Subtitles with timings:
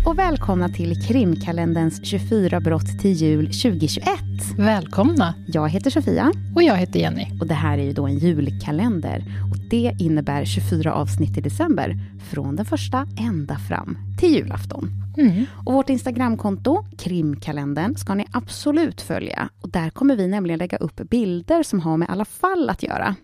[0.00, 4.06] Hej och välkomna till krimkalenderns 24 brott till jul 2021.
[4.58, 5.34] Välkomna!
[5.46, 6.32] Jag heter Sofia.
[6.54, 7.26] Och jag heter Jenny.
[7.40, 9.24] Och det här är ju då en julkalender.
[9.50, 11.96] Och det innebär 24 avsnitt i december.
[12.30, 14.90] Från den första ända fram till julafton.
[15.18, 15.46] Mm.
[15.66, 19.48] Och vårt Instagramkonto, krimkalendern, ska ni absolut följa.
[19.60, 23.14] Och där kommer vi nämligen lägga upp bilder som har med alla fall att göra.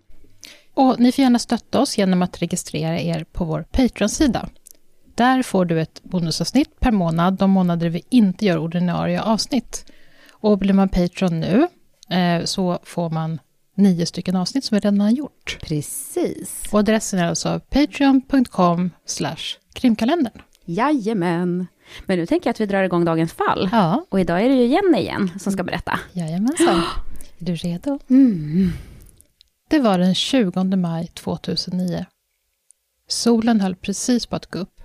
[0.74, 4.48] Och ni får gärna stötta oss genom att registrera er på vår Patreon-sida.
[5.16, 9.92] Där får du ett bonusavsnitt per månad de månader vi inte gör ordinarie avsnitt.
[10.30, 11.68] Och blir man Patreon nu
[12.16, 13.38] eh, så får man
[13.74, 15.58] nio stycken avsnitt som vi redan har gjort.
[15.62, 16.62] Precis.
[16.72, 18.90] Och adressen är alltså patreon.com
[19.72, 20.42] krimkalendern.
[20.64, 21.66] Jajamän.
[22.06, 23.68] Men nu tänker jag att vi drar igång dagens fall.
[23.72, 26.00] Ja, Och idag är det ju Jenny igen som ska berätta.
[26.12, 26.82] jajamensan.
[27.38, 27.98] Är du redo?
[28.10, 28.70] Mm.
[29.68, 32.06] Det var den 20 maj 2009.
[33.08, 34.75] Solen höll precis på att gå upp.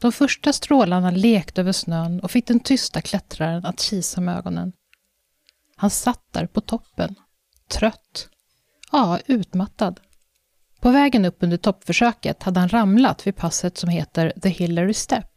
[0.00, 4.72] De första strålarna lekte över snön och fick den tysta klättraren att kisa med ögonen.
[5.76, 7.14] Han satt där på toppen,
[7.68, 8.28] trött.
[8.92, 10.00] Ja, utmattad.
[10.80, 15.30] På vägen upp under toppförsöket hade han ramlat vid passet som heter The Hillary Step,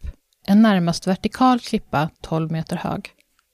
[0.48, 3.10] en närmast vertikal klippa 12 meter hög.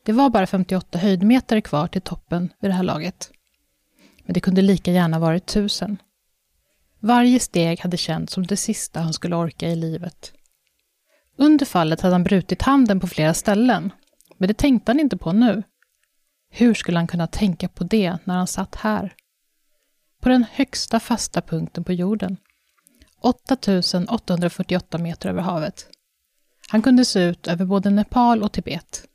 [0.05, 3.31] Det var bara 58 höjdmeter kvar till toppen vid det här laget.
[4.25, 5.97] Men det kunde lika gärna varit tusen.
[6.99, 10.33] Varje steg hade känts som det sista han skulle orka i livet.
[11.39, 13.91] Under fallet hade han brutit handen på flera ställen,
[14.37, 15.63] men det tänkte han inte på nu.
[16.49, 19.15] Hur skulle han kunna tänka på det när han satt här?
[20.21, 22.37] På den högsta fasta punkten på jorden.
[23.21, 25.87] 8848 meter över havet.
[26.69, 29.07] Han kunde se ut över både Nepal och Tibet.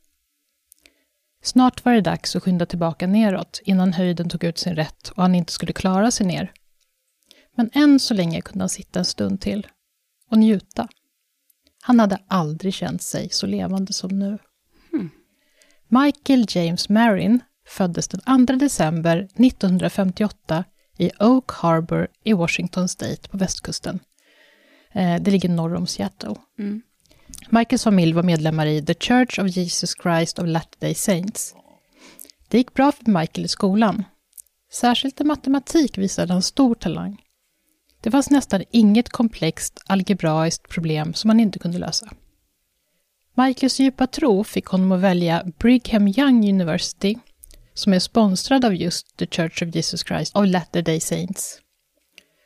[1.42, 5.22] Snart var det dags att skynda tillbaka neråt innan höjden tog ut sin rätt och
[5.22, 6.52] han inte skulle klara sig ner.
[7.56, 9.66] Men än så länge kunde han sitta en stund till
[10.30, 10.88] och njuta.
[11.84, 14.38] Han hade aldrig känt sig så levande som nu.
[15.88, 20.64] Michael James Marin föddes den 2 december 1958
[20.98, 24.00] i Oak Harbor i Washington State på västkusten.
[24.92, 26.34] Eh, Det ligger norr om Seattle.
[26.58, 26.82] Mm.
[27.48, 31.54] Michaels familj var medlemmar i The Church of Jesus Christ of Latter-day Saints.
[32.48, 34.04] Det gick bra för Michael i skolan.
[34.72, 37.22] Särskilt i matematik visade han stor talang.
[38.02, 42.08] Det fanns nästan inget komplext algebraiskt problem som han inte kunde lösa.
[43.34, 47.16] Michaels djupa tro fick honom att välja Brigham Young University,
[47.74, 51.60] som är sponsrad av just The Church of Jesus Christ of Latter-day Saints.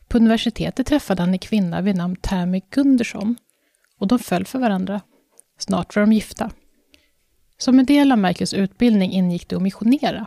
[0.08, 3.36] På universitetet träffade han en kvinna vid namn Tammy Gunderson
[3.98, 5.00] och de föll för varandra.
[5.58, 6.50] Snart var de gifta.
[7.58, 10.26] Som en del av Michaels utbildning ingick det att missionera.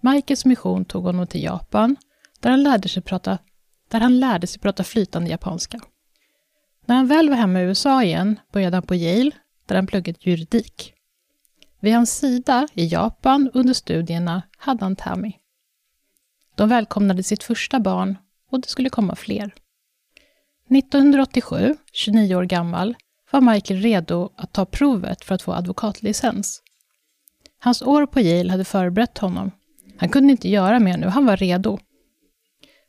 [0.00, 1.96] Michaels mission tog honom till Japan,
[2.40, 3.38] där han lärde sig prata,
[3.90, 5.80] där han lärde sig prata flytande japanska.
[6.86, 9.30] När han väl var hemma i USA igen började han på Yale,
[9.66, 10.94] där han pluggat juridik.
[11.80, 15.32] Vid hans sida i Japan under studierna hade han Tammy.
[16.54, 18.18] De välkomnade sitt första barn
[18.50, 19.54] och det skulle komma fler.
[20.68, 22.96] 1987, 29 år gammal,
[23.30, 26.62] var Michael redo att ta provet för att få advokatlicens.
[27.58, 29.50] Hans år på Yale hade förberett honom.
[29.96, 31.78] Han kunde inte göra mer nu, han var redo.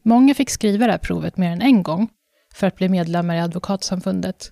[0.01, 2.09] Många fick skriva det här provet mer än en gång
[2.53, 4.51] för att bli medlemmar i advokatsamfundet.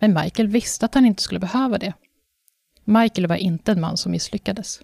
[0.00, 1.94] Men Michael visste att han inte skulle behöva det.
[2.84, 4.80] Michael var inte en man som misslyckades.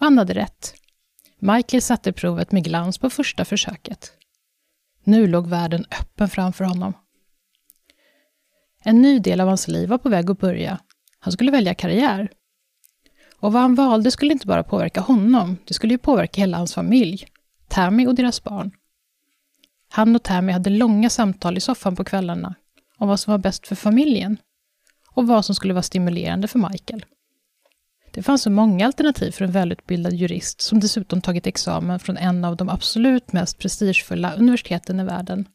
[0.00, 0.74] Och han hade rätt.
[1.38, 4.12] Michael satte provet med glans på första försöket.
[5.04, 6.92] Nu låg världen öppen framför honom.
[8.82, 10.78] En ny del av hans liv var på väg att börja.
[11.18, 12.32] Han skulle välja karriär.
[13.40, 16.74] Och vad han valde skulle inte bara påverka honom, det skulle ju påverka hela hans
[16.74, 17.26] familj,
[17.76, 18.70] Tammy och deras barn.
[19.88, 22.54] Han och Tammy hade långa samtal i soffan på kvällarna
[22.98, 24.36] om vad som var bäst för familjen
[25.10, 27.04] och vad som skulle vara stimulerande för Michael.
[28.12, 32.44] Det fanns så många alternativ för en välutbildad jurist som dessutom tagit examen från en
[32.44, 35.48] av de absolut mest prestigefulla universiteten i världen.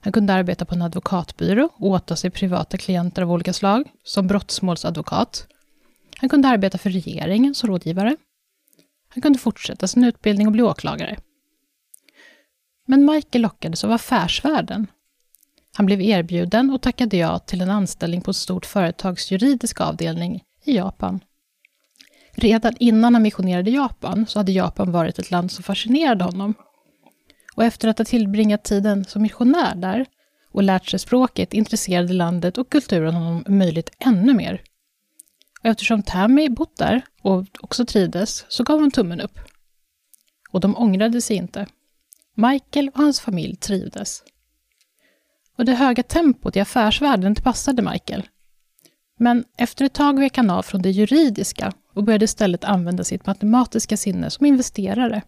[0.00, 4.26] Han kunde arbeta på en advokatbyrå och åta sig privata klienter av olika slag, som
[4.26, 5.46] brottsmålsadvokat.
[6.16, 8.16] Han kunde arbeta för regeringen som rådgivare.
[9.08, 11.18] Han kunde fortsätta sin utbildning och bli åklagare.
[12.86, 14.86] Men Michael lockades av affärsvärlden.
[15.76, 20.42] Han blev erbjuden och tackade ja till en anställning på ett stort företags juridiska avdelning
[20.64, 21.20] i Japan.
[22.32, 26.54] Redan innan han missionerade i Japan så hade Japan varit ett land som fascinerade honom.
[27.54, 30.06] Och efter att ha tillbringat tiden som missionär där
[30.52, 34.62] och lärt sig språket intresserade landet och kulturen honom möjligt ännu mer.
[35.60, 39.38] Och eftersom Tammy bott där och också trivdes så gav hon tummen upp.
[40.50, 41.66] Och de ångrade sig inte.
[42.34, 44.22] Michael och hans familj trivdes.
[45.56, 48.28] Och det höga tempot i affärsvärlden det passade Michael.
[49.18, 53.26] Men efter ett tag vek han av från det juridiska och började istället använda sitt
[53.26, 55.22] matematiska sinne som investerare.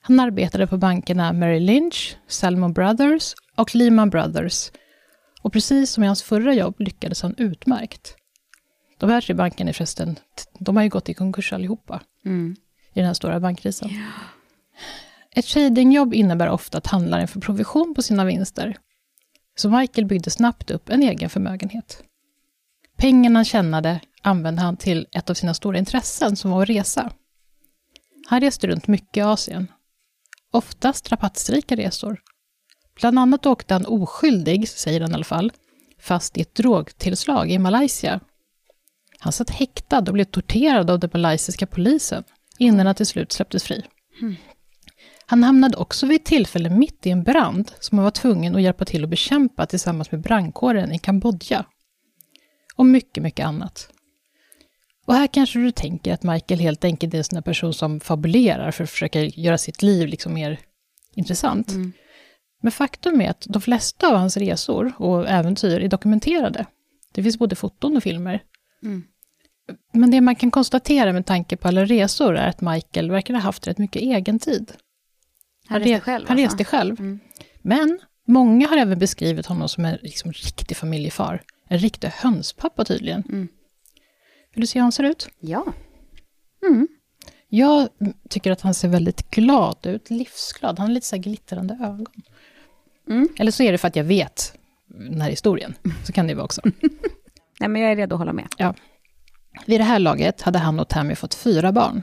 [0.00, 4.70] Han arbetade på bankerna Merrill Lynch, Salmon Brothers och Lehman Brothers.
[5.42, 8.16] Och precis som i hans förra jobb lyckades han utmärkt.
[9.02, 10.18] De här tre bankerna är förresten,
[10.58, 12.56] de har ju gått i konkurs allihopa Mm.
[12.92, 13.90] i den här stora bankkrisen.
[15.30, 18.76] Ett tradingjobb innebär ofta att handlaren får provision på sina vinster.
[19.56, 22.02] Så Michael byggde snabbt upp en egen förmögenhet.
[22.96, 27.12] Pengarna han tjänade använde han till ett av sina stora intressen, som var att resa.
[28.26, 29.72] Han reste runt mycket i Asien.
[30.50, 32.20] Oftast rabattrika resor.
[33.00, 35.52] Bland annat åkte han oskyldig, säger han i alla fall,
[35.98, 38.20] fast i ett drogtillslag i Malaysia.
[39.22, 42.24] Han satt häktad och blev torterad av den malaysiska polisen
[42.58, 43.84] innan han till slut släpptes fri.
[45.26, 48.62] Han hamnade också vid ett tillfälle mitt i en brand som han var tvungen att
[48.62, 51.64] hjälpa till att bekämpa tillsammans med brandkåren i Kambodja.
[52.76, 53.88] Och mycket, mycket annat.
[55.06, 58.00] Och här kanske du tänker att Michael helt enkelt är en sån där person som
[58.00, 60.60] fabulerar för att försöka göra sitt liv liksom mer
[61.14, 61.70] intressant.
[61.70, 61.92] Mm.
[62.62, 66.66] Men faktum är att de flesta av hans resor och äventyr är dokumenterade.
[67.12, 68.42] Det finns både foton och filmer.
[68.82, 69.04] Mm.
[69.92, 73.40] Men det man kan konstatera med tanke på alla resor är att Michael verkar ha
[73.40, 74.72] haft rätt mycket egen tid.
[75.66, 76.56] Han re- reste själv Han alltså.
[76.56, 77.00] reste själv.
[77.00, 77.20] Mm.
[77.62, 81.42] Men många har även beskrivit honom som en liksom, riktig familjefar.
[81.68, 83.22] En riktig hönspappa tydligen.
[83.28, 83.48] Mm.
[84.54, 85.28] Vill du se hur han ser ut?
[85.40, 85.64] Ja.
[86.68, 86.88] Mm.
[87.48, 87.88] Jag
[88.28, 90.78] tycker att han ser väldigt glad ut, livsglad.
[90.78, 92.06] Han har lite så här glittrande ögon.
[93.08, 93.28] Mm.
[93.38, 94.54] Eller så är det för att jag vet
[94.86, 95.74] den här historien.
[96.06, 96.60] Så kan det vara också.
[97.60, 98.48] Nej, men jag är redo att hålla med.
[99.66, 102.02] Vid det här laget hade han och Tammy fått fyra barn.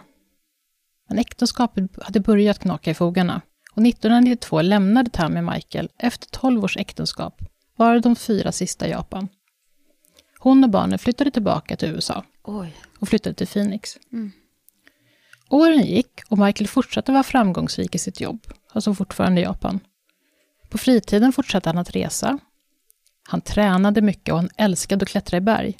[1.09, 3.41] Men äktenskapet hade börjat knaka i fogarna.
[3.71, 7.41] Och 1992 lämnade Tammy Michael efter 12 års äktenskap,
[7.75, 9.27] var de fyra sista i Japan.
[10.39, 12.75] Hon och barnen flyttade tillbaka till USA Oj.
[12.99, 13.97] och flyttade till Phoenix.
[14.13, 14.31] Mm.
[15.49, 19.79] Åren gick och Michael fortsatte vara framgångsrik i sitt jobb, alltså fortfarande i Japan.
[20.69, 22.39] På fritiden fortsatte han att resa.
[23.29, 25.77] Han tränade mycket och han älskade att klättra i berg.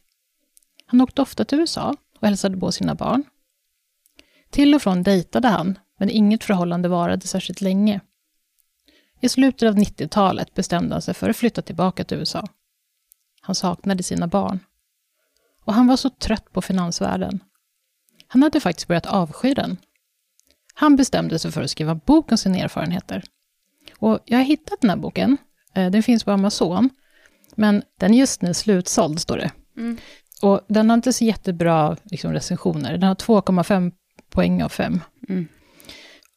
[0.89, 3.23] Han åkte ofta till USA och hälsade på sina barn.
[4.49, 8.01] Till och från dejtade han, men inget förhållande varade särskilt länge.
[9.19, 12.47] I slutet av 90-talet bestämde han sig för att flytta tillbaka till USA.
[13.41, 14.59] Han saknade sina barn.
[15.65, 17.43] Och han var så trött på finansvärlden.
[18.27, 19.77] Han hade faktiskt börjat avsky den.
[20.73, 23.23] Han bestämde sig för att skriva en bok om sina erfarenheter.
[23.97, 25.37] Och jag har hittat den här boken.
[25.73, 26.89] Eh, den finns på Amazon.
[27.55, 29.51] Men den är just nu slutsåld, står det.
[29.77, 29.97] Mm.
[30.41, 32.91] Och den har inte så jättebra liksom, recensioner.
[32.97, 33.91] Den har 2,5
[34.29, 35.01] poäng av 5.
[35.29, 35.47] Mm.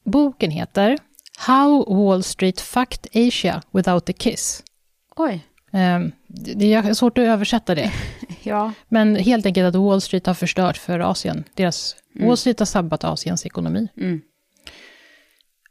[0.05, 0.99] Boken heter
[1.39, 4.63] How Wall Street Fucked Asia Without a Kiss.
[5.17, 5.47] Oj.
[5.73, 7.93] Eh, Det är svårt att översätta det.
[8.45, 8.73] Ja.
[8.89, 11.45] Men helt enkelt att Wall Street har förstört för Asien.
[11.55, 12.29] Deras, Mm.
[12.29, 13.89] Wall Street har sabbat Asiens ekonomi.
[13.97, 14.21] Mm.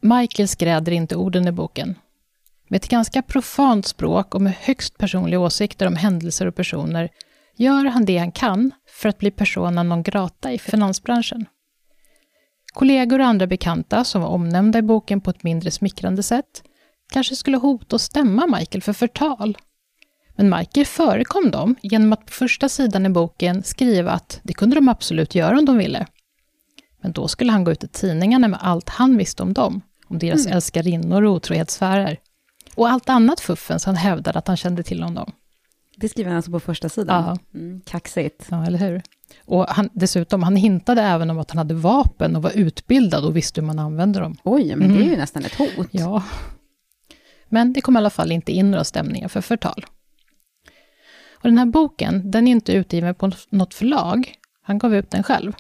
[0.02, 1.96] Michael skräder inte orden i boken.
[2.68, 7.10] Med ett ganska profant språk och med högst personliga åsikter om händelser och personer
[7.56, 11.46] gör han det han kan för att bli persona non grata i finansbranschen.
[12.74, 16.64] Kollegor och andra bekanta som var omnämnda i boken på ett mindre smickrande sätt
[17.12, 19.58] kanske skulle hota och stämma Michael för förtal.
[20.36, 24.76] Men Michael förekom dem genom att på första sidan i boken skriva att det kunde
[24.76, 26.06] de absolut göra om de ville.
[27.02, 30.20] Men då skulle han gå ut i tidningarna med allt han visste om dem, om
[30.20, 30.56] deras Mm.
[30.56, 32.18] älskarinnor och otrohetssfärer.
[32.76, 35.32] Och allt annat fuffens han hävdade att han kände till om dem.
[36.02, 37.24] Det skriver han alltså på första sidan?
[37.54, 37.60] Ja.
[37.60, 37.82] Mm.
[37.86, 38.48] Kaxigt.
[38.52, 39.02] Ja, eller hur?
[39.46, 43.38] Och han, dessutom, han hintade även om att han hade vapen och var utbildad och
[43.38, 44.38] visste hur man använde dem.
[44.44, 45.10] Oj, men det är Mm.
[45.10, 45.88] ju nästan ett hot.
[45.92, 46.24] Ja.
[47.50, 49.86] Men det kom i alla fall inte in några stämningar för förtal.
[51.34, 54.34] Och den här boken, den är inte utgiven på något förlag.
[54.64, 55.54] Han gav ut den själv.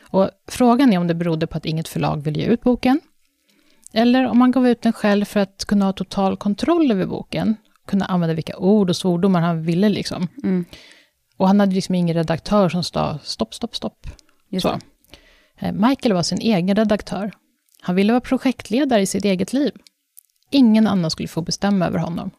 [0.00, 3.00] Och frågan är om det berodde på att inget förlag ville ge ut boken.
[3.92, 7.56] Eller om han gav ut den själv för att kunna ha total kontroll över boken.
[7.86, 10.28] Kunna använda vilka ord och svordomar han ville liksom.
[10.42, 10.64] Mm.
[11.36, 14.06] Och han hade liksom ingen redaktör som sa stopp, stopp, stopp.
[14.48, 14.72] Just Så.
[14.72, 15.66] det.
[15.66, 17.32] Eh, Michael var sin egen redaktör.
[17.80, 19.72] Han ville vara projektledare i sitt eget liv.
[20.50, 22.30] Ingen annan skulle få bestämma över honom.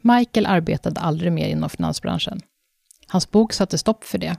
[0.00, 2.40] Michael arbetade aldrig mer inom finansbranschen.
[3.06, 4.36] Hans bok satte stopp för det.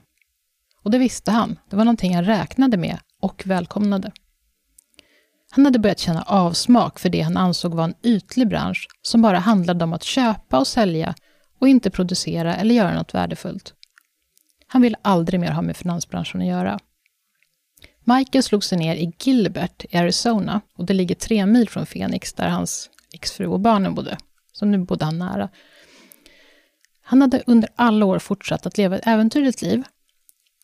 [0.82, 1.58] Och det visste han.
[1.70, 4.12] Det var någonting han räknade med och välkomnade.
[5.50, 9.38] Han hade börjat känna avsmak för det han ansåg var en ytlig bransch som bara
[9.38, 11.14] handlade om att köpa och sälja
[11.60, 13.74] och inte producera eller göra något värdefullt.
[14.66, 16.78] Han ville aldrig mer ha med finansbranschen att göra.
[18.04, 22.32] Michael slog sig ner i Gilbert i Arizona och det ligger tre mil från Phoenix
[22.32, 24.18] där hans exfru och barnen bodde.
[24.52, 25.48] så nu bodde han nära.
[27.02, 29.82] Han hade under alla år fortsatt att leva ett äventyrligt liv.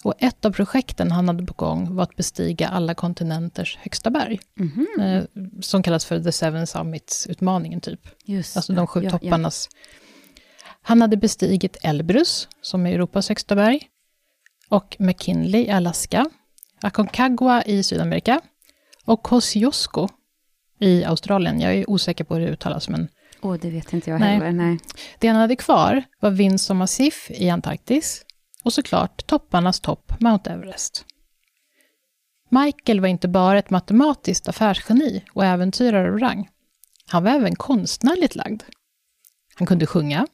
[0.03, 4.41] Och ett av projekten han hade på gång var att bestiga alla kontinenters högsta berg.
[4.55, 4.87] Mhm.
[5.01, 5.25] Eh,
[5.61, 8.01] som kallas för The Seven Summits-utmaningen, typ.
[8.25, 9.69] Just Alltså de sju Ja, topparnas.
[10.83, 13.81] Han hade bestigit Elbrus, som är Europas högsta berg,
[14.69, 16.27] och McKinley i Alaska,
[16.81, 18.41] Aconcagua i Sydamerika
[19.05, 20.09] och Kosciuszko
[20.79, 21.61] i Australien.
[21.61, 23.09] Jag är osäker på hur det uttalas, men
[23.43, 23.49] Ja.
[23.49, 24.35] Åh, det vet inte jag Nej.
[24.35, 24.53] heller.
[24.53, 24.79] Nej.
[25.19, 28.25] det han hade kvar var Vinson Massif i Antarktis
[28.63, 31.05] och såklart topparnas topp, Mount Everest.
[32.49, 36.49] Michael var inte bara ett matematiskt affärsgeni och äventyrare av rang.
[37.07, 38.63] Han var även konstnärligt lagd.
[39.55, 40.27] Han kunde sjunga.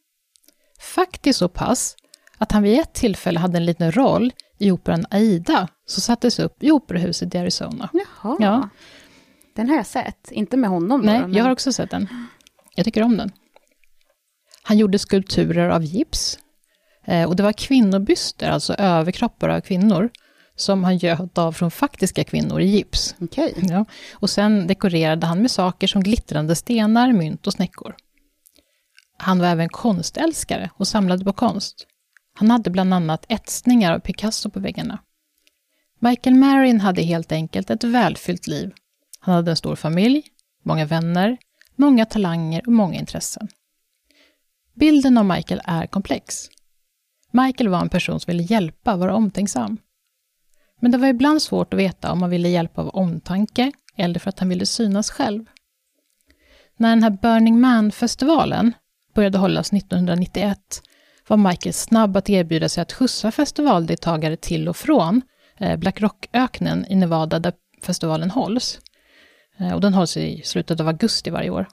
[0.80, 1.96] Faktiskt så pass
[2.38, 6.62] att han vid ett tillfälle hade en liten roll i operan Aida, som sattes upp
[6.62, 7.88] i operahuset i Arizona.
[7.92, 8.36] Jaha.
[8.40, 8.68] Ja.
[9.54, 10.30] Den har jag sett.
[10.30, 11.00] Inte med honom.
[11.00, 12.08] Nej, då, men- jag har också sett den.
[12.74, 13.32] Jag tycker om den.
[14.62, 16.38] Han gjorde skulpturer av gips.
[17.08, 20.10] Eh, och det var kvinnobyster, alltså överkroppar av kvinnor,
[20.56, 23.14] som han göt av från faktiska kvinnor i gips.
[23.20, 23.54] Okej.
[23.56, 23.84] Ja.
[24.12, 27.96] Och sen dekorerade han med saker som glittrande stenar, mynt och snäckor.
[29.18, 31.86] Han var även konstälskare och samlade på konst.
[32.34, 34.98] Han hade bland annat etsningar av Picasso på väggarna.
[35.98, 38.72] Michael Marin hade helt enkelt ett välfyllt liv.
[39.20, 40.22] Han hade en stor familj,
[40.64, 41.36] många vänner,
[41.76, 43.48] många talanger och många intressen.
[44.74, 46.48] Bilden av Michael är komplex.
[47.30, 49.78] Michael var en person som ville hjälpa, vara omtänksam.
[50.80, 54.28] Men det var ibland svårt att veta om han ville hjälpa av omtanke eller för
[54.28, 55.44] att han ville synas själv.
[56.76, 58.72] När den här Burning Man-festivalen
[59.14, 60.82] började hållas 1991
[61.28, 65.22] var Michael snabb att erbjuda sig att skjutsa festivaldeltagare till och från
[65.56, 68.80] eh, Black Rock-öknen i Nevada där festivalen hålls.
[69.58, 71.68] Eh, och den hålls i slutet av augusti varje år.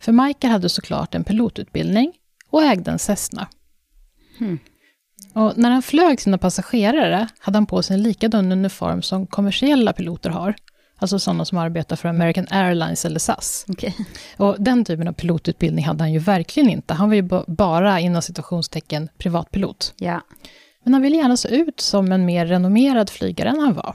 [0.00, 2.12] För Michael hade såklart en pilotutbildning
[2.50, 3.48] och ägde en Cessna.
[4.38, 4.58] Hmm.
[5.32, 9.92] Och när han flög sina passagerare hade han på sig en likadan uniform som kommersiella
[9.92, 10.54] piloter har.
[10.98, 13.66] Alltså sådana som arbetar för American Airlines eller SAS.
[13.68, 13.96] Okej.
[14.36, 16.94] Och den typen av pilotutbildning hade han ju verkligen inte.
[16.94, 19.94] Han var ju ba- bara inom situationstecken privatpilot.
[19.96, 20.20] Ja.
[20.84, 23.94] Men han ville gärna se ut som en mer renommerad flygare än han var.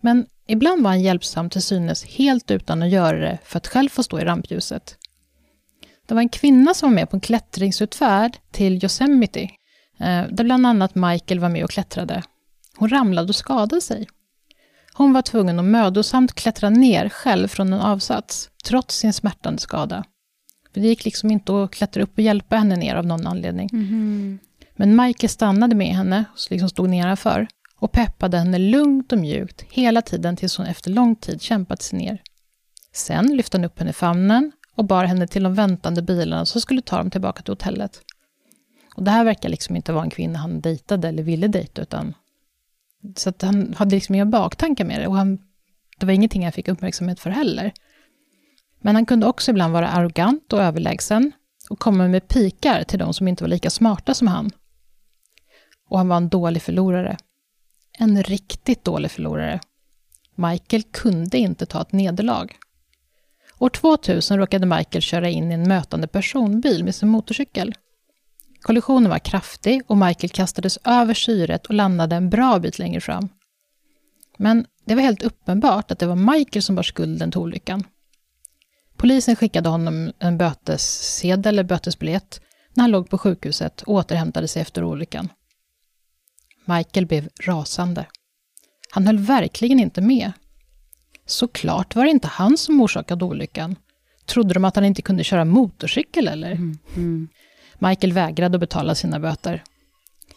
[0.00, 3.88] Men ibland var han hjälpsam till synes helt utan att göra det för att själv
[3.88, 4.96] få stå i rampljuset.
[6.06, 9.40] Det var en kvinna som var med på en klättringsutfärd till Yosemite,
[10.00, 12.22] eh, där bland annat Michael var med och klättrade.
[12.76, 14.08] Hon ramlade och skadade sig.
[14.92, 20.04] Hon var tvungen att mödosamt klättra ner själv från en avsats, trots sin smärtande skada.
[20.72, 23.68] Det gick liksom inte att klättra upp och hjälpa henne ner av någon anledning.
[23.72, 24.38] Mhm.
[24.76, 27.46] Men Michael stannade med henne, och liksom stod nedanför,
[27.76, 31.98] och peppade henne lugnt och mjukt hela tiden tills hon efter lång tid kämpat sig
[31.98, 32.22] ner.
[32.92, 36.60] Sen lyfte han upp henne i famnen och bar henne till de väntande bilarna som
[36.60, 38.00] skulle ta dem tillbaka till hotellet.
[38.94, 42.14] Och det här verkar liksom inte vara en kvinna han dejtade eller ville dejta, utan
[43.16, 45.38] så att han hade liksom inga baktankar med det och han,
[45.98, 47.72] det var ingenting han fick uppmärksamhet för heller.
[48.80, 51.32] Men han kunde också ibland vara arrogant och överlägsen
[51.70, 54.50] och komma med pikar till de som inte var lika smarta som han.
[55.88, 57.16] Och han var en dålig förlorare.
[57.98, 59.60] En riktigt dålig förlorare.
[60.34, 62.48] Michael kunde inte ta ett nederlag.
[63.58, 67.74] År 2000 råkade Michael köra in i en mötande personbil med sin motorcykel.
[68.60, 73.28] Kollisionen var kraftig och Michael kastades över syret och landade en bra bit längre fram.
[74.38, 77.84] Men det var helt uppenbart att det var Michael som bar skulden till olyckan.
[78.96, 82.40] Polisen skickade honom en bötessedel eller bötesbiljett
[82.74, 85.28] när han låg på sjukhuset och återhämtade sig efter olyckan.
[86.64, 88.06] Michael blev rasande.
[88.90, 90.32] Han höll verkligen inte med.
[91.26, 93.76] Såklart var det inte han som orsakade olyckan.
[94.26, 96.50] Trodde de att han inte kunde köra motorcykel eller?
[96.50, 96.78] Mm.
[96.96, 97.28] Mm.
[97.78, 99.62] Michael vägrade att betala sina böter.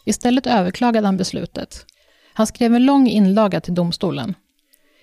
[0.04, 1.86] Istället överklagade han beslutet.
[2.32, 4.34] Han skrev en lång inlaga till domstolen.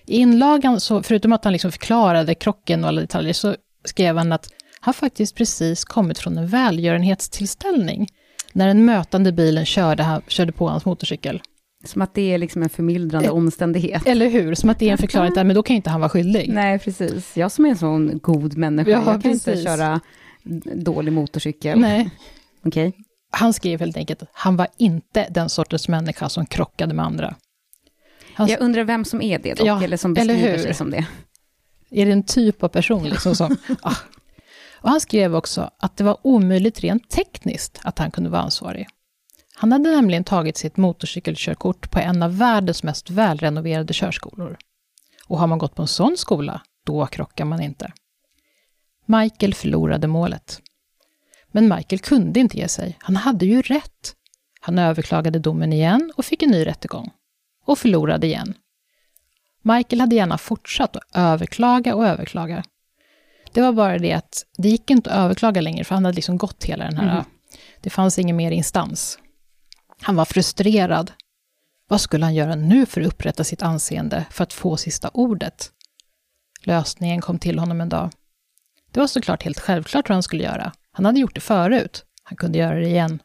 [0.06, 4.32] I inlagan, så, förutom att han liksom förklarade krocken och alla detaljer, så skrev han
[4.32, 4.48] att
[4.80, 8.08] han faktiskt precis kommit från en välgörenhetstillställning
[8.52, 11.42] när den mötande bilen körde, körde på hans motorcykel.
[11.86, 14.06] Som att det är liksom en förmildrande Eh, omständighet.
[14.06, 14.54] Eller hur?
[14.54, 16.48] Som att det är en förklaring till, men då kan ju inte han vara skyldig.
[16.48, 17.36] Nej, precis.
[17.36, 19.48] Jag som är en sån god människa, Ja, jag kan precis.
[19.48, 20.00] inte köra
[20.74, 21.78] dålig motorcykel.
[21.80, 22.10] Nej.
[22.64, 22.92] Okej.
[23.30, 27.34] Han skrev helt enkelt att han var inte den sortens människa som krockade med andra.
[28.34, 30.62] Han, Jag undrar vem som är det dock, Ja, eller som eller beskriver hur?
[30.62, 31.06] sig som det.
[31.90, 33.56] Är det en typ av person liksom som...
[33.82, 33.94] ah.
[34.80, 38.86] Och han skrev också att det var omöjligt rent tekniskt att han kunde vara ansvarig.
[39.58, 44.56] Han hade nämligen tagit sitt motorcykelkörkort på en av världens mest välrenoverade körskolor.
[45.26, 47.92] Och har man gått på en sån skola, då krockar man inte.
[49.06, 50.60] Michael förlorade målet.
[51.48, 52.96] Men Michael kunde inte ge sig.
[53.00, 54.14] Han hade ju rätt.
[54.60, 57.10] Han överklagade domen igen och fick en ny rättegång.
[57.64, 58.54] Och förlorade igen.
[59.62, 62.64] Michael hade gärna fortsatt att överklaga och överklaga.
[63.52, 66.38] Det var bara det att det gick inte att överklaga längre, för han hade liksom
[66.38, 67.12] gått hela den här...
[67.12, 67.24] Mm.
[67.80, 69.18] Det fanns ingen mer instans.
[70.02, 71.12] Han var frustrerad.
[71.88, 75.70] Vad skulle han göra nu för att upprätta sitt anseende, för att få sista ordet?
[76.62, 78.10] Lösningen kom till honom en dag.
[78.90, 80.72] Det var såklart helt självklart vad han skulle göra.
[80.92, 82.04] Han hade gjort det förut.
[82.22, 83.22] Han kunde göra det igen.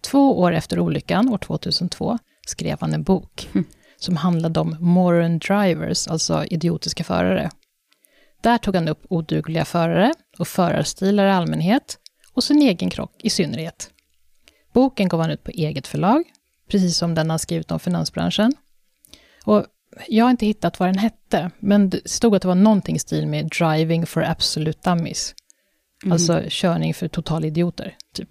[0.00, 3.66] Två år efter olyckan, år 2002, skrev han en bok mm.
[3.96, 7.50] som handlade om moron drivers, alltså idiotiska förare.
[8.40, 11.98] Där tog han upp odugliga förare och förarstilar i allmänhet
[12.32, 13.90] och sin egen krock i synnerhet.
[14.76, 16.24] Boken gav han ut på eget förlag,
[16.68, 18.52] precis som den han skrivit om finansbranschen.
[19.44, 19.66] Och
[20.08, 22.98] jag har inte hittat vad den hette, men det stod att det var någonting i
[22.98, 25.34] stil med Driving for Absolute Dummies.
[26.04, 26.12] Mm.
[26.12, 28.28] Alltså körning för totalidioter, typ.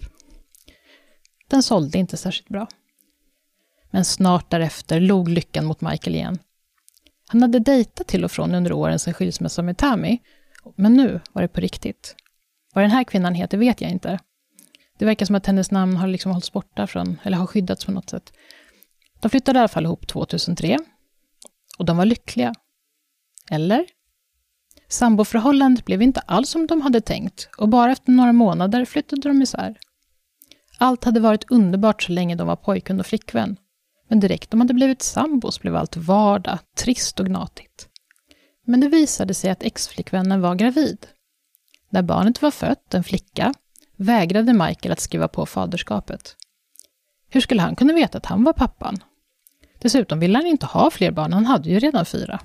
[1.47, 2.67] Den sålde inte särskilt bra.
[3.91, 6.39] Men snart därefter log lyckan mot Michael igen.
[7.27, 10.17] Han hade dejtat till och från under åren sedan skilsmässan med Tammy,
[10.75, 12.15] men nu var det på riktigt.
[12.73, 14.19] Vad den här kvinnan heter vet jag inte.
[14.97, 17.91] Det verkar som att hennes namn har liksom hållits borta från, eller har skyddats på
[17.91, 18.33] något sätt.
[19.19, 20.77] De flyttade i alla fall ihop 2003.
[21.77, 22.53] Och de var lyckliga.
[23.51, 23.85] Eller?
[24.87, 29.41] Samboförhållandet blev inte alls som de hade tänkt och bara efter några månader flyttade de
[29.41, 29.77] isär.
[30.77, 33.57] Allt hade varit underbart så länge de var pojkvän och flickvän.
[34.07, 37.89] Men direkt de hade blivit sambos blev allt vardag, trist och gnatigt.
[38.65, 41.07] Men det visade sig att exflickvännen var gravid.
[41.89, 43.53] När barnet var fött, en flicka,
[43.95, 46.35] vägrade Michael att skriva på faderskapet.
[47.29, 48.97] Hur skulle han kunna veta att han var pappan?
[49.79, 52.39] Dessutom ville han inte ha fler barn, han hade ju redan fyra.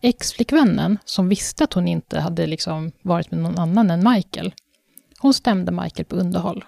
[0.00, 4.54] Exflickvännen, som visste att hon inte hade liksom varit med någon annan än Michael,
[5.18, 6.64] hon stämde Michael på underhåll.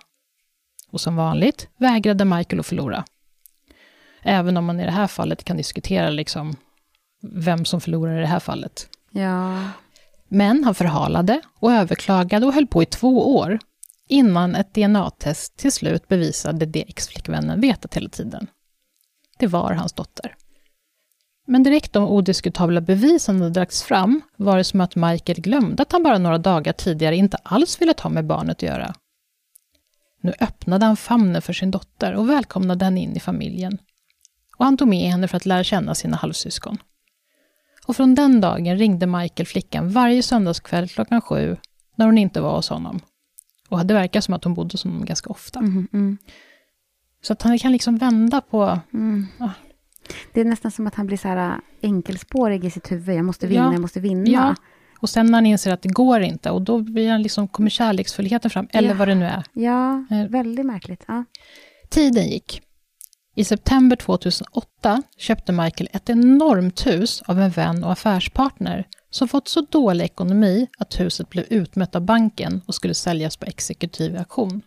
[0.90, 3.04] Och som vanligt vägrade Michael att förlora.
[4.22, 6.56] Även om man i det här fallet kan diskutera liksom
[7.22, 8.88] vem som förlorar i det här fallet.
[9.10, 9.64] Ja.
[10.28, 13.58] Men han förhalade och överklagade och höll på i två år
[14.08, 18.46] innan ett DNA-test till slut bevisade det exflickvännen vetat hela tiden.
[19.38, 20.34] Det var hans dotter.
[21.46, 25.92] Men direkt de odiskutabla bevisen hade dragits fram var det som att Michael glömde att
[25.92, 28.94] han bara några dagar tidigare inte alls ville ha med barnet att göra.
[30.20, 33.78] Nu öppnade han famnen för sin dotter och välkomnade henne in i familjen.
[34.56, 36.78] Och han tog med henne för att lära känna sina halvsyskon.
[37.88, 41.56] Och från den dagen ringde Michael flickan varje söndagskväll klockan sju,
[41.96, 43.00] när hon inte var hos honom.
[43.68, 45.58] Och det verkar som att hon bodde hos honom ganska ofta.
[45.58, 46.18] Mm, mm.
[47.22, 48.80] Så att han kan liksom vända på...
[48.92, 49.26] Mm.
[49.38, 49.50] Ah.
[50.32, 53.16] Det är nästan som att han blir så här äh, enkelspårig i sitt huvud.
[53.16, 53.72] Jag måste vinna, ja.
[53.72, 54.30] jag måste vinna.
[54.30, 54.54] Ja.
[55.00, 57.70] Och sen när han inser att det går inte, och då blir han liksom, kommer
[57.70, 58.94] kärleksfullheten fram, eller ja.
[58.94, 59.44] vad det nu är.
[59.52, 60.28] Ja, eh.
[60.28, 61.04] väldigt märkligt.
[61.08, 61.24] Ja.
[61.88, 62.62] Tiden gick.
[63.38, 69.48] I september 2008 köpte Michael ett enormt hus av en vän och affärspartner som fått
[69.48, 74.62] så dålig ekonomi att huset blev utmätt av banken och skulle säljas på exekutiv auktion.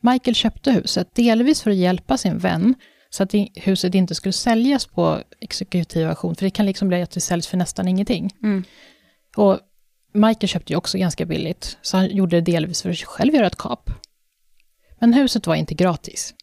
[0.00, 2.74] Michael köpte huset delvis för att hjälpa sin vän
[3.10, 7.10] så att huset inte skulle säljas på exekutiv auktion, för det kan liksom bli att
[7.10, 8.30] det säljs för nästan ingenting.
[8.42, 8.64] Mm.
[9.36, 9.58] Och
[10.12, 13.46] Michael köpte ju också ganska billigt, så han gjorde det delvis för att själv göra
[13.46, 13.90] ett kap.
[14.98, 16.34] Men huset var inte gratis.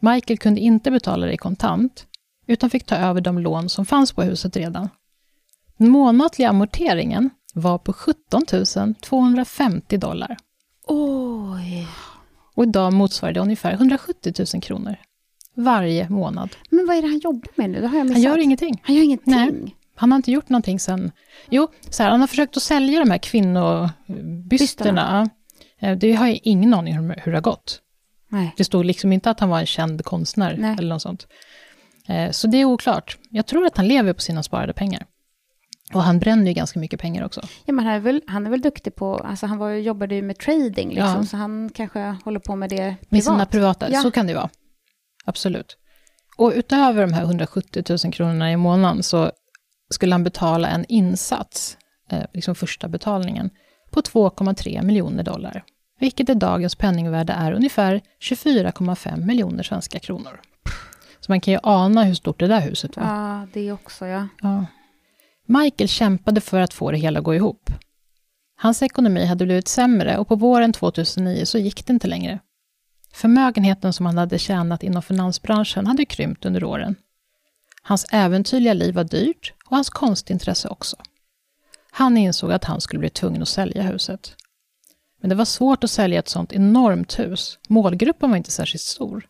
[0.00, 2.06] Michael kunde inte betala det i kontant,
[2.46, 4.88] utan fick ta över de lån som fanns på huset redan.
[5.76, 8.42] Den månatliga amorteringen var på 17
[9.02, 10.36] 250 dollar.
[10.86, 11.88] Oj!
[12.54, 14.96] Och idag motsvarar det ungefär 170 000 kronor
[15.58, 16.56] varje månad.
[16.70, 17.80] Men vad är det han jobbar med nu?
[17.80, 18.80] Det har jag Han gör ingenting.
[18.84, 19.34] Han gör ingenting?
[19.34, 19.74] Nej.
[19.94, 21.12] Han har inte gjort någonting sen...
[21.50, 25.30] Jo, så här, han har försökt att sälja de här kvinnobysterna.
[25.78, 27.80] Eh, det har jag ingen aning om hur det har gått.
[28.28, 28.54] Nej.
[28.56, 30.76] Det stod liksom inte att han var en känd konstnär Nej.
[30.78, 31.26] eller något sånt.
[32.08, 33.18] Eh, så det är oklart.
[33.30, 35.06] Jag tror att han lever på sina sparade pengar.
[35.92, 37.40] Och han bränner ju ganska mycket pengar också.
[37.64, 40.22] Ja, men han är väl, han är väl duktig på, alltså han var, jobbade ju
[40.22, 41.24] med trading liksom, ja.
[41.24, 43.10] så han kanske håller på med det privat.
[43.10, 44.00] Med sina privata, ja.
[44.00, 44.50] så kan det vara.
[45.24, 45.76] Absolut.
[46.36, 49.32] Och utöver de här 170 000 kronorna i månaden så
[49.90, 51.78] skulle han betala en insats,
[52.10, 53.50] eh, liksom första betalningen,
[53.90, 55.64] på 2,3 miljoner dollar.
[55.98, 60.40] Vilket i dagens penningvärde är ungefär 24,5 miljoner svenska kronor.
[61.20, 63.04] Så man kan ju ana hur stort det där huset var.
[63.04, 64.28] Ja, det också ja.
[64.42, 64.66] ja.
[65.46, 67.70] Michael kämpade för att få det hela att gå ihop.
[68.56, 72.38] Hans ekonomi hade blivit sämre och på våren 2009 så gick det inte längre.
[73.12, 76.94] Förmögenheten som han hade tjänat inom finansbranschen hade krympt under åren.
[77.82, 80.96] Hans äventyrliga liv var dyrt och hans konstintresse också.
[81.90, 84.36] Han insåg att han skulle bli tvungen att sälja huset.
[85.20, 87.58] Men det var svårt att sälja ett sånt enormt hus.
[87.68, 89.26] Målgruppen var inte särskilt stor.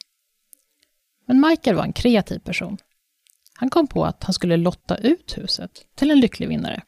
[1.26, 2.78] Men Michael var en kreativ person.
[3.54, 6.82] Han kom på att han skulle lotta ut huset till en lycklig vinnare,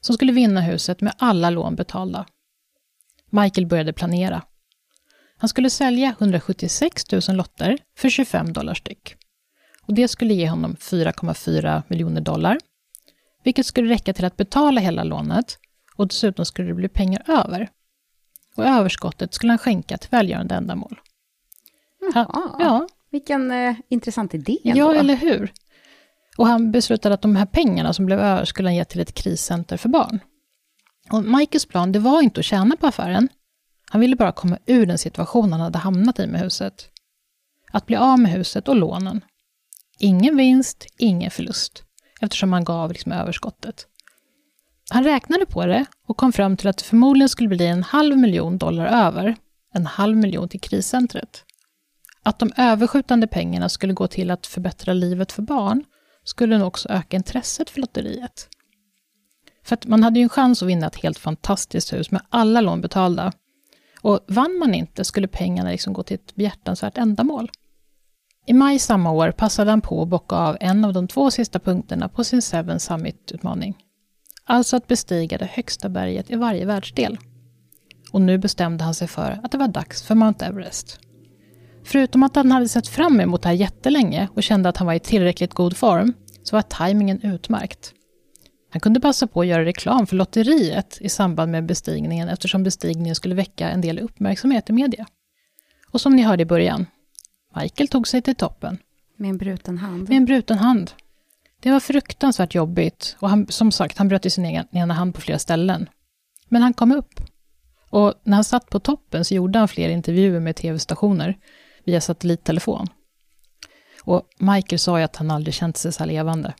[0.00, 2.26] som skulle vinna huset med alla lån betalda.
[3.30, 4.42] Michael började planera.
[5.38, 9.14] Han skulle sälja 176 000 lotter för 25 dollar styck.
[9.82, 12.58] Och det skulle ge honom 4,4 miljoner dollar,
[13.42, 15.58] vilket skulle räcka till att betala hela lånet
[15.96, 17.68] och dessutom skulle det bli pengar över.
[18.56, 21.00] Och överskottet skulle han skänka till välgörande ändamål.
[22.14, 22.88] Jaha, ja.
[23.10, 24.58] vilken eh, intressant idé.
[24.64, 24.78] Ändå.
[24.78, 25.52] Ja, eller hur?
[26.36, 29.14] Och han beslutade att de här pengarna som blev över skulle han ge till ett
[29.14, 30.20] kriscenter för barn.
[31.10, 33.28] Och Michaels plan, det var inte att tjäna på affären.
[33.90, 36.88] Han ville bara komma ur den situation han hade hamnat i med huset.
[37.72, 39.24] Att bli av med huset och lånen.
[39.98, 41.84] Ingen vinst, ingen förlust,
[42.20, 43.86] eftersom han gav liksom överskottet.
[44.90, 48.18] Han räknade på det och kom fram till att det förmodligen skulle bli en halv
[48.18, 49.36] miljon dollar över,
[49.74, 51.44] en halv miljon till kriscentret.
[52.22, 55.84] Att de överskjutande pengarna skulle gå till att förbättra livet för barn
[56.24, 58.48] skulle nog också öka intresset för lotteriet.
[59.64, 62.60] För att man hade ju en chans att vinna ett helt fantastiskt hus med alla
[62.60, 63.32] lån betalda.
[64.00, 67.50] Och vann man inte skulle pengarna liksom gå till ett behjärtansvärt ändamål.
[68.46, 71.58] I maj samma år passade han på att bocka av en av de två sista
[71.58, 73.85] punkterna på sin Seven Summit-utmaning.
[74.48, 77.18] Alltså att bestiga det högsta berget i varje världsdel.
[78.12, 81.00] Och nu bestämde han sig för att det var dags för Mount Everest.
[81.84, 84.94] Förutom att han hade sett fram emot det här jättelänge och kände att han var
[84.94, 87.92] i tillräckligt god form, så var tajmingen utmärkt.
[88.70, 93.14] Han kunde passa på att göra reklam för lotteriet i samband med bestigningen eftersom bestigningen
[93.14, 95.06] skulle väcka en del uppmärksamhet i media.
[95.90, 96.86] Och som ni hörde i början,
[97.56, 98.78] Michael tog sig till toppen.
[99.16, 100.08] Med en bruten hand?
[100.08, 100.90] Med en bruten hand.
[101.60, 105.14] Det var fruktansvärt jobbigt och han, som sagt, han bröt i sin egen, ena hand
[105.14, 105.88] på flera ställen.
[106.48, 107.20] Men han kom upp.
[107.90, 111.38] Och när han satt på toppen så gjorde han fler intervjuer med tv-stationer
[111.84, 112.86] via satellittelefon.
[114.02, 116.54] Och Michael sa ju att han aldrig känt sig så här levande.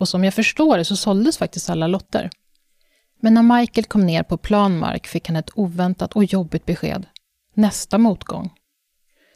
[0.00, 2.30] Och som jag förstår det så såldes faktiskt alla lotter.
[3.20, 7.06] Men när Michael kom ner på planmark fick han ett oväntat och jobbigt besked.
[7.54, 8.50] Nästa motgång.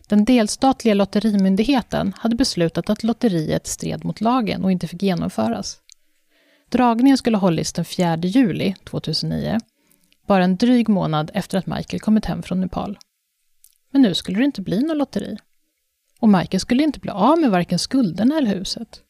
[0.09, 5.79] Den delstatliga lotterimyndigheten hade beslutat att lotteriet stred mot lagen och inte fick genomföras.
[6.71, 9.59] Dragningen skulle hållits den 4 juli 2009,
[10.27, 12.99] bara en dryg månad efter att Michael kommit hem från Nepal.
[13.91, 15.37] Men nu skulle det inte bli något lotteri.
[16.21, 19.01] Och Michael skulle inte bli av med varken skulderna eller huset.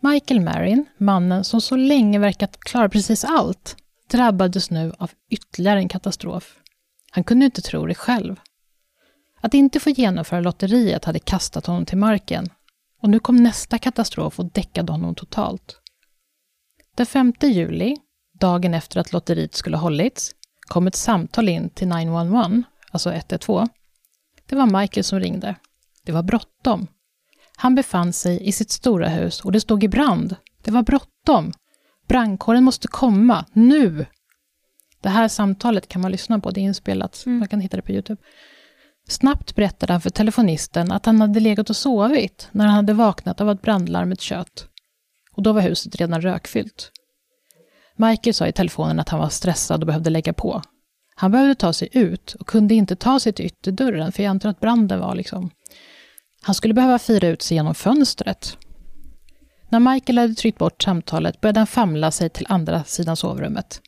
[0.00, 3.76] Michael Marin, mannen som så länge verkat klara precis allt,
[4.10, 6.56] drabbades nu av ytterligare en katastrof.
[7.10, 8.40] Han kunde inte tro det själv.
[9.40, 12.48] Att inte få genomföra lotteriet hade kastat honom till marken.
[13.02, 15.80] Och nu kom nästa katastrof och däckade honom totalt.
[16.96, 17.96] Den 5 juli,
[18.40, 20.34] dagen efter att lotteriet skulle hållits,
[20.68, 23.66] kom ett samtal in till 911, alltså 112.
[24.46, 25.54] Det var Michael som ringde.
[26.02, 26.86] Det var bråttom.
[27.56, 30.36] Han befann sig i sitt stora hus och det stod i brand.
[30.62, 31.52] Det var bråttom.
[32.08, 34.06] Brandkåren måste komma, nu!
[35.00, 37.26] Det här samtalet kan man lyssna på, det är inspelat.
[37.26, 37.38] Mm.
[37.38, 38.22] Man kan hitta det på Youtube.
[39.08, 43.40] Snabbt berättade han för telefonisten att han hade legat och sovit när han hade vaknat
[43.40, 44.68] av att brandlarmet tjöt.
[45.32, 46.92] Och då var huset redan rökfyllt.
[47.96, 50.62] Michael sa i telefonen att han var stressad och behövde lägga på.
[51.16, 54.48] Han behövde ta sig ut och kunde inte ta sig till ytterdörren, för jag antar
[54.48, 55.50] att branden var liksom...
[56.42, 58.58] Han skulle behöva fira ut sig genom fönstret.
[59.68, 63.80] När Michael hade tryckt bort samtalet började han famla sig till andra sidan sovrummet.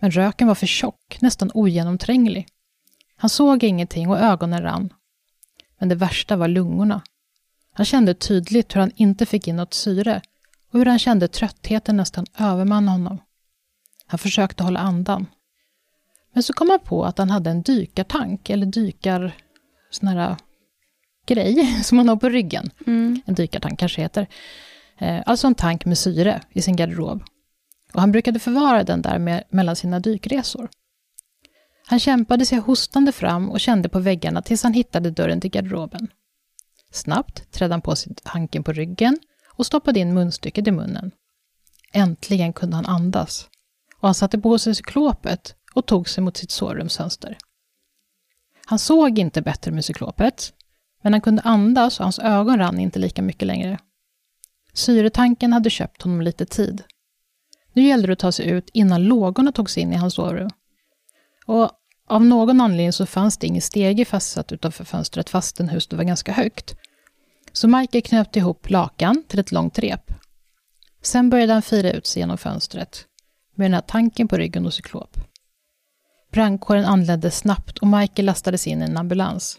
[0.00, 2.46] Men röken var för tjock, nästan ogenomtränglig.
[3.16, 4.92] Han såg ingenting och ögonen rann.
[5.78, 7.02] Men det värsta var lungorna.
[7.72, 10.20] Han kände tydligt hur han inte fick in något syre
[10.72, 13.18] och hur han kände tröttheten nästan övermanna honom.
[14.06, 15.26] Han försökte hålla andan.
[16.32, 19.32] Men så kom han på att han hade en dykartank, eller dykar...
[19.90, 20.36] sån här
[21.26, 22.70] grej som man har på ryggen.
[22.86, 23.20] Mm.
[23.26, 24.26] En dykartank kanske heter.
[24.98, 27.22] Eh, alltså en tank med syre i sin garderob.
[27.92, 30.68] Och han brukade förvara den där med, mellan sina dykresor.
[31.88, 36.08] Han kämpade sig hostande fram och kände på väggarna tills han hittade dörren till garderoben.
[36.90, 41.10] Snabbt trädde han på sig hanken på ryggen och stoppade in munstycket i munnen.
[41.92, 43.48] Äntligen kunde han andas.
[44.00, 47.38] Och han satte på sig cyklopet och tog sig mot sitt sovrumsfönster.
[48.66, 50.52] Han såg inte bättre med cyklopet,
[51.02, 53.78] men han kunde andas och hans ögon rann inte lika mycket längre.
[54.72, 56.82] Syretanken hade köpt honom lite tid.
[57.72, 60.50] Nu gällde det att ta sig ut innan lågorna tog sig in i hans sovrum.
[61.46, 61.70] Och
[62.08, 66.32] av någon anledning så fanns det ingen stege fastsatt utanför fönstret fastän huset var ganska
[66.32, 66.76] högt.
[67.52, 70.12] Så Michael knöt ihop lakan till ett långt rep.
[71.02, 73.04] Sen började han fira ut sig genom fönstret.
[73.54, 75.16] med den här tanken på ryggen och cyklop.
[76.32, 79.58] Brandkåren anlände snabbt och Michael lastades in i en ambulans.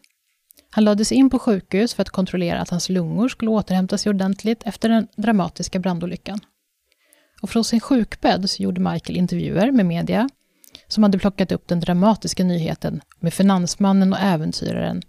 [0.69, 4.63] Han lades in på sjukhus för att kontrollera att hans lungor skulle återhämta sig ordentligt
[4.63, 6.39] efter den dramatiska brandolyckan.
[7.41, 10.29] Och från sin sjukbädd så gjorde Michael intervjuer med media
[10.87, 15.01] som hade plockat upp den dramatiska nyheten med finansmannen och äventyraren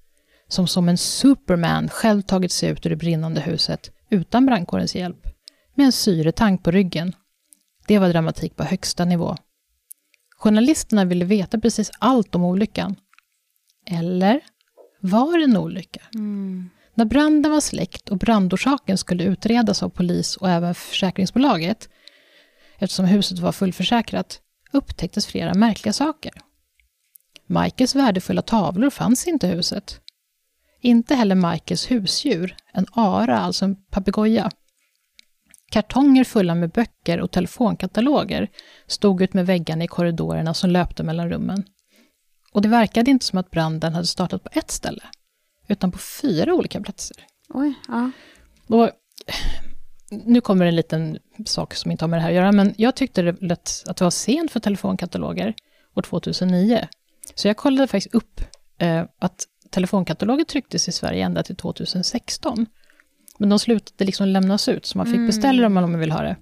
[0.48, 5.26] som som en superman själv tagit sig ut ur det brinnande huset utan brandkårens hjälp,
[5.74, 7.12] med en syretank på ryggen.
[7.86, 9.36] Det var dramatik på högsta nivå.
[10.38, 12.96] Journalisterna ville veta precis allt om olyckan.
[13.86, 14.40] Eller
[15.00, 16.00] var det en olycka?
[16.14, 16.70] Mm.
[16.94, 21.88] När branden var släckt och brandorsaken skulle utredas av polis och även försäkringsbolaget,
[22.78, 24.40] eftersom huset var fullförsäkrat,
[24.72, 26.33] upptäcktes flera märkliga saker.
[27.46, 30.00] Michaels värdefulla tavlor fanns inte i huset.
[30.81, 34.50] Inte heller Michaels husdjur, en ara, alltså en papegoja.
[35.70, 38.48] Kartonger fulla med böcker och telefonkataloger
[38.87, 41.64] stod ut med väggarna i korridorerna som löpte mellan rummen.
[42.52, 45.02] Och det verkade inte som att branden hade startat på ett ställe,
[45.66, 47.16] utan på fyra olika platser.
[47.48, 48.11] Oj, ja.
[48.66, 48.90] Och,
[50.11, 52.94] nu kommer en liten sak som inte har med det här att göra, men jag
[52.94, 55.55] tyckte det lät att det var sent för telefonkataloger
[55.94, 56.88] år 2009.
[57.35, 58.40] Så jag kollade faktiskt upp
[58.79, 62.66] eh, att telefonkataloger trycktes i Sverige ända till 2016.
[63.38, 66.23] Men de slutade liksom lämnas ut, så man fick beställa dem om man vill ha
[66.23, 66.37] det.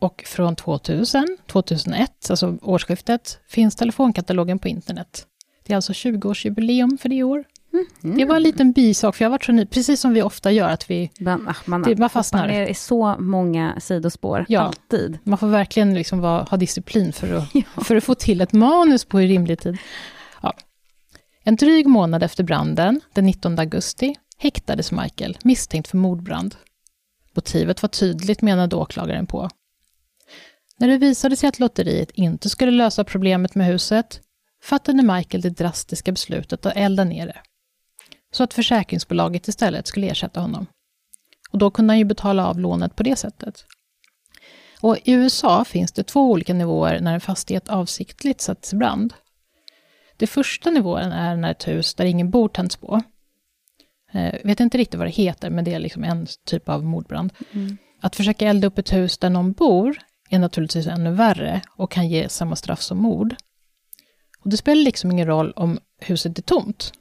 [0.00, 5.26] Och från 2000, 2001, alltså årsskiftet, finns telefonkatalogen på internet.
[5.66, 7.44] Det är alltså 20-årsjubileum för det i år.
[8.00, 10.50] Det var en liten bisak, för jag har varit så ny, precis som vi ofta
[10.52, 12.46] gör, att vi, Man, ah, man, Det- man fastnar.
[12.48, 14.60] ner i så många sidospår, Ja.
[14.60, 15.18] alltid.
[15.24, 17.48] man får verkligen liksom vara, ha disciplin för att,
[17.86, 19.78] för att få till ett manus på i rimlig tid.
[20.42, 20.54] Ja.
[21.44, 26.54] En dryg månad efter branden, den 19 augusti, häktades Michael misstänkt för mordbrand.
[27.34, 29.50] Motivet var tydligt, menade åklagaren på.
[30.78, 34.20] När det visade sig att lotteriet inte skulle lösa problemet med huset
[34.62, 37.36] fattade Michael det drastiska beslutet att elda ner det.
[38.36, 40.66] Så att försäkringsbolaget istället skulle ersätta honom.
[41.50, 43.64] Och då kunde han ju betala av lånet på det sättet.
[44.80, 49.14] Och I USA finns det två olika nivåer när en fastighet avsiktligt sätts i brand.
[50.16, 53.02] Det första nivån är när ett hus där ingen bor tänds på.
[54.12, 57.32] Eh, vet inte riktigt vad det heter, men det är liksom en typ av mordbrand.
[58.00, 59.98] Att försöka elda upp ett hus där någon bor
[60.30, 63.36] är naturligtvis ännu värre och kan ge samma straff som mord.
[64.40, 66.92] Och det spelar liksom ingen roll om huset är tomt.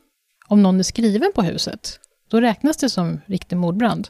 [0.47, 4.08] Om någon är skriven på huset, då räknas det som riktig mordbrand.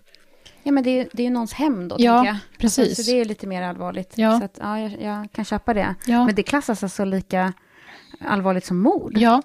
[0.63, 2.59] Ja, men det är, det är ju någons hem då, Ja, tänker jag.
[2.59, 2.87] precis.
[2.89, 4.13] Alltså, så det är lite mer allvarligt.
[4.15, 4.39] Ja.
[4.39, 5.95] Så att, ja, jag, jag kan köpa det.
[6.07, 6.25] Ja.
[6.25, 7.53] Men det klassas alltså lika
[8.19, 9.17] allvarligt som mord?
[9.17, 9.41] Ja,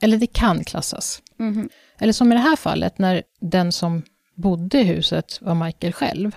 [0.00, 1.22] eller det kan klassas.
[1.36, 1.68] Mhm.
[1.98, 4.02] Eller som i det här fallet, när den som
[4.34, 6.36] bodde i huset var Michael själv.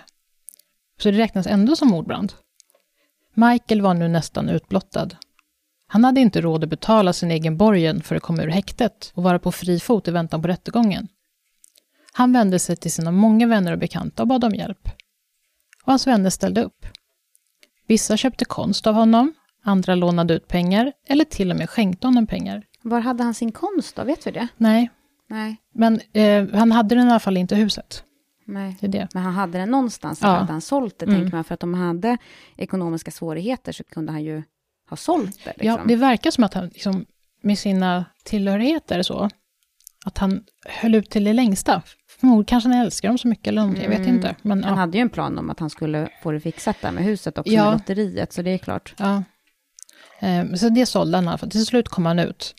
[0.99, 2.34] Så det räknas ändå som mordbrand.
[3.34, 5.10] Michael var nu nästan utblottad.
[5.93, 9.23] Han hade inte råd att betala sin egen borgen för att komma ur häktet och
[9.23, 11.08] vara på fri fot i väntan på rättegången.
[12.13, 14.88] Han vände sig till sina många vänner och bekanta och bad om hjälp.
[15.84, 16.86] Och hans vänner ställde upp.
[17.88, 22.27] Vissa köpte konst av honom, andra lånade ut pengar eller till och med skänkte honom
[22.27, 22.63] pengar.
[22.82, 24.03] Var hade han sin konst då?
[24.03, 24.47] Vet vi det?
[24.58, 24.89] Nej,
[25.29, 25.58] Nej.
[25.73, 28.03] men eh, han hade den i alla fall inte i huset.
[28.45, 28.77] Nej.
[28.79, 29.08] Det är det.
[29.13, 30.27] Men han hade den någonstans, Ja.
[30.27, 31.19] hade han sålt det, Mm.
[31.21, 31.43] tänker man.
[31.43, 32.17] För att om han hade
[32.58, 34.43] ekonomiska svårigheter så kunde han ju
[34.93, 35.53] ha sålt det.
[35.58, 35.67] Liksom.
[35.67, 37.06] Ja, det verkar som att han liksom,
[37.41, 39.29] med sina tillhörigheter så,
[40.06, 41.82] att han höll ut till det längsta.
[42.19, 44.15] Förmodligen kanske han älskar dem så mycket eller någonting, jag vet Mm.
[44.15, 44.36] inte.
[44.41, 46.91] Men, Han ja, hade ju en plan om att han skulle få det fixat där
[46.91, 47.63] med huset också, Ja.
[47.65, 48.93] med lotteriet, så det är klart.
[48.97, 49.23] ja.
[50.19, 51.49] Eh, så det sålde han i alla fall.
[51.51, 52.56] Till slut kom han ut.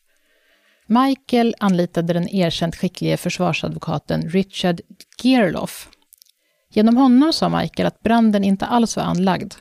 [0.87, 4.81] Michael anlitade den erkänt skicklige försvarsadvokaten Richard
[5.23, 5.89] Gerloff.
[6.71, 9.55] Genom honom sa Michael att branden inte alls var anlagd.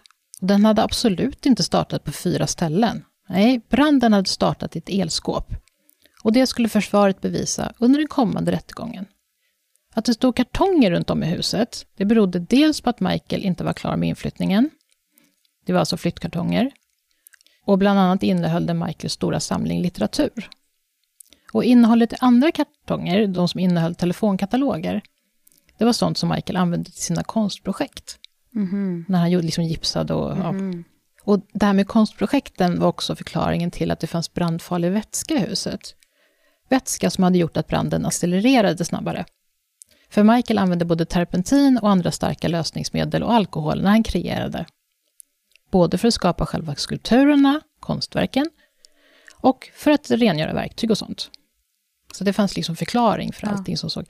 [0.45, 3.05] Den hade absolut inte startat på fyra ställen.
[3.29, 5.53] Nej, branden hade startat i ett elskåp.
[6.23, 9.05] Och det skulle försvaret bevisa under den kommande rättegången.
[9.93, 13.63] Att det stod kartonger runt om i huset, det berodde dels på att Michael inte
[13.63, 14.69] var klar med inflyttningen.
[15.65, 16.71] Det var alltså flyttkartonger.
[17.65, 20.49] Och bland annat innehöll den Michaels stora samling litteratur.
[21.53, 25.01] Och innehållet i andra kartonger, de som innehöll telefonkataloger,
[25.77, 28.19] det var sånt som Michael använde till sina konstprojekt.
[28.53, 29.05] Mhm.
[29.07, 30.37] När han gjorde liksom gipsade och...
[30.37, 30.49] Ja.
[30.49, 30.83] Mm.
[31.25, 35.39] Och det här med konstprojekten var också förklaringen till att det fanns brandfarlig vätska i
[35.39, 35.95] huset.
[36.69, 39.25] Vätska som hade gjort att branden accelererade snabbare.
[40.09, 44.65] För Michael använde både terpentin och andra starka lösningsmedel och alkohol när han kreerade.
[45.71, 48.49] Både för att skapa själva skulpturerna, konstverken,
[49.35, 51.29] och för att rengöra verktyg och sånt.
[52.13, 53.53] Så det fanns liksom förklaring för Ja.
[53.53, 54.05] allting som såg.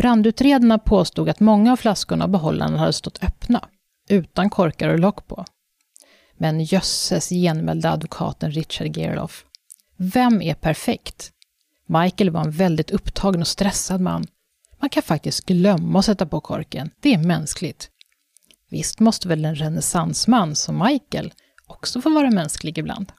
[0.00, 3.68] Brandutredarna påstod att många av flaskorna och behållarna hade stått öppna,
[4.08, 5.44] utan korkar och lock på.
[6.36, 9.44] Men jösses genmälde advokaten Richard Gerloff.
[9.96, 11.32] Vem är perfekt?
[11.86, 14.26] Michael var en väldigt upptagen och stressad man.
[14.80, 16.90] Man kan faktiskt glömma att sätta på korken.
[17.00, 17.90] Det är mänskligt.
[18.70, 21.32] Visst måste väl en renässansman som Michael
[21.66, 23.12] också få vara mänsklig ibland.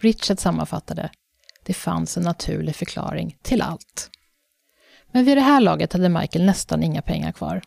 [0.00, 1.10] Richard sammanfattade.
[1.62, 4.10] Det fanns en naturlig förklaring till allt.
[5.14, 7.62] Men vid det här laget hade Michael nästan inga pengar kvar.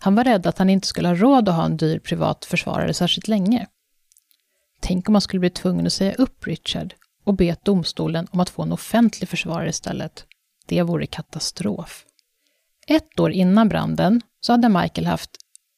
[0.00, 2.94] Han var rädd att han inte skulle ha råd att ha en dyr privat försvarare
[2.94, 3.66] särskilt länge.
[4.80, 6.94] Tänk om man skulle bli tvungen att säga upp Richard
[7.24, 10.24] och be domstolen om att få en offentlig försvarare istället.
[10.66, 12.04] Det vore katastrof.
[12.86, 15.30] Ett år innan branden så hade Michael haft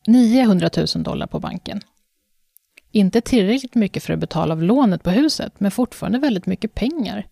[0.07, 1.81] 900 000 dollar på banken.
[2.91, 7.27] Inte tillräckligt mycket för att betala av lånet på huset, men fortfarande väldigt mycket pengar.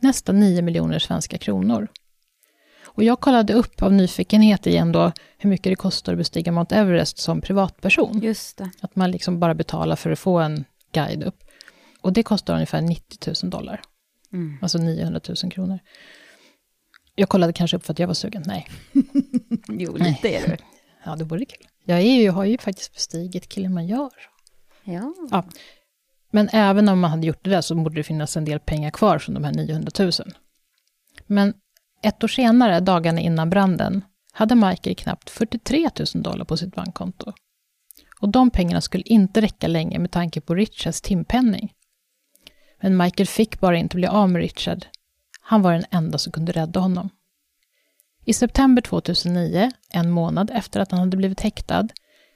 [0.00, 1.88] Nästan 9 miljoner svenska kronor.
[2.92, 6.74] Och jag kollade upp av nyfikenhet igen då hur mycket det kostar att bestiga Mount
[6.76, 8.20] Everest som privatperson.
[8.22, 8.70] Just det.
[8.80, 11.44] Att man liksom bara betalar för att få en guide upp.
[12.00, 13.82] Och det kostar ungefär 90 000 dollar.
[14.32, 14.58] Mm.
[14.62, 15.78] Alltså 900 000 kronor.
[17.14, 18.42] Jag kollade kanske upp för att jag var sugen.
[18.46, 18.68] Nej.
[19.68, 20.56] Jo, lite är du.
[21.04, 21.66] Ja, det vore kul.
[21.84, 24.10] Jag, är ju, har ju faktiskt bestigit Kilimanjaro.
[24.84, 25.14] Ja.
[25.30, 25.44] Ja.
[26.30, 28.90] Men även om man hade gjort det där så borde det finnas en del pengar
[28.90, 30.12] kvar från de här 900 000.
[31.26, 31.54] Men
[32.02, 37.32] ett år senare, dagarna innan branden, hade Michael knappt 43 000 dollar på sitt bankkonto.
[38.20, 41.72] Och de pengarna skulle inte räcka länge med tanke på Richards timpenning.
[42.80, 44.86] Men Michael fick bara inte bli av med Richard.
[45.40, 47.08] Han var den enda som kunde rädda honom.
[48.24, 51.88] I september 2009, en månad efter att han hade blivit häktad,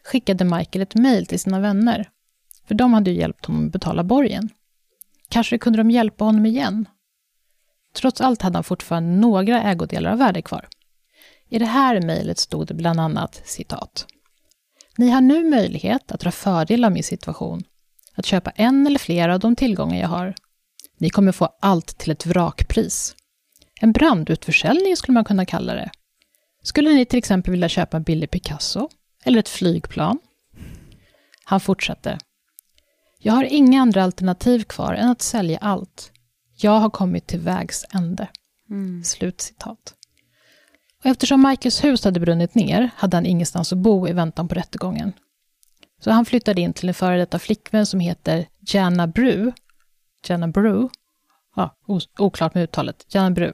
[0.05, 2.09] skickade Michael ett mejl till sina vänner.
[2.69, 4.49] För de hade ju hjälpt honom att betala borgen.
[5.29, 6.89] Kanske kunde de hjälpa honom igen?
[7.95, 10.69] Trots allt hade han fortfarande några ägodelar av värde kvar.
[11.49, 14.07] I det här mejlet stod det bland annat citat.
[14.97, 17.63] Ni har nu möjlighet att dra fördel av min situation,
[18.15, 20.35] att köpa en eller flera av de tillgångar jag har.
[20.99, 23.15] Ni kommer få allt till ett vrakpris.
[23.81, 25.91] En brandutförsäljning skulle man kunna kalla det.
[26.63, 28.89] Skulle ni till exempel vilja köpa en billig Picasso?
[29.25, 30.19] Eller ett flygplan?
[31.45, 32.19] Han fortsatte.
[33.19, 36.13] Jag har inga andra alternativ kvar än att sälja allt.
[36.57, 38.29] Jag har kommit till vägs ände.
[38.71, 39.05] Mm.
[39.05, 39.95] Slutcitat.
[41.05, 44.55] Och eftersom Michaels hus hade brunnit ner hade han ingenstans att bo i väntan på
[44.55, 45.13] rättegången.
[46.01, 49.53] Så han flyttade in till en före detta flickvän som heter Jana Bru.
[50.29, 50.89] Jana Bru?
[51.57, 51.77] Ja,
[52.19, 53.07] oklart med uttalet.
[53.09, 53.53] Jana Bru.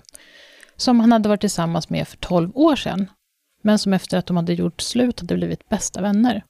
[0.76, 3.10] Som han hade varit tillsammans med för 12 år sedan.
[3.62, 6.44] Men som efter att de hade gjort slut hade blivit bästa vänner.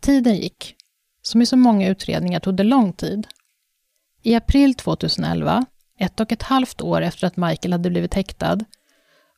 [0.00, 0.76] Tiden gick.
[1.22, 3.26] Som i så många utredningar tog det lång tid.
[4.24, 5.66] I april 2011,
[5.98, 8.58] ett och ett halvt år efter att Michael hade blivit häktad,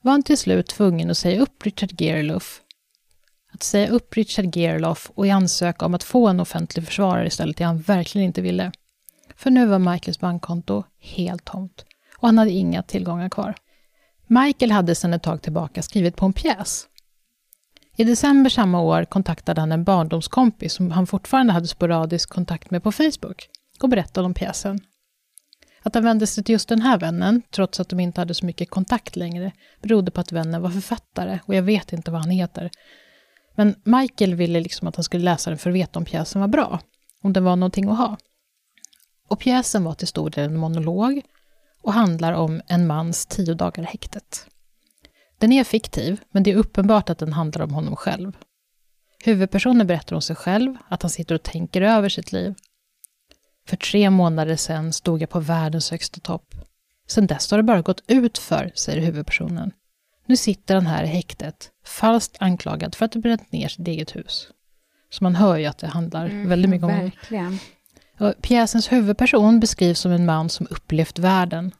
[0.02, 2.60] var han till slut tvungen att säga upp Richard Gerloff.
[3.52, 7.64] Att säga upp Richard Gerloff och ansöka om att få en offentlig försvarare istället det
[7.64, 8.72] han verkligen inte ville.
[9.36, 11.84] För nu var Michaels bankkonto helt tomt
[12.18, 13.54] och han hade inga tillgångar kvar.
[14.26, 16.86] Michael hade sedan ett tag tillbaka skrivit på en pjäs.
[17.96, 22.82] I december samma år kontaktade han en barndomskompis som han fortfarande hade sporadisk kontakt med
[22.82, 23.48] på Facebook
[23.80, 24.80] och berättade om pjäsen.
[25.82, 28.46] Att han vände sig till just den här vännen, trots att de inte hade så
[28.46, 32.30] mycket kontakt längre, berodde på att vännen var författare och jag vet inte vad han
[32.30, 32.70] heter.
[33.54, 36.48] Men Michael ville liksom att han skulle läsa den för att veta om pjäsen var
[36.48, 36.80] bra,
[37.22, 38.16] om den var någonting att ha.
[39.28, 41.22] Och pjäsen var till stor del en monolog
[41.82, 44.46] och handlar om en mans tio dagar i häktet.
[45.38, 48.36] Den är fiktiv, men det är uppenbart att den handlar om honom själv.
[49.24, 52.54] Huvudpersonen berättar om sig själv, att han sitter och tänker över sitt liv.
[53.66, 56.54] För tre månader sedan stod jag på världens högsta topp.
[57.06, 59.72] Sen dess har det bara gått ut för, säger huvudpersonen.
[60.26, 64.16] Nu sitter han här i häktet, falskt anklagad för att ha bränt ner sitt eget
[64.16, 64.48] hus.
[65.10, 66.90] Så man hör ju att det handlar väldigt mycket om.
[66.90, 67.58] Verkligen.
[68.20, 71.72] Och pjäsens huvudperson beskrivs som en man som upplevt världen.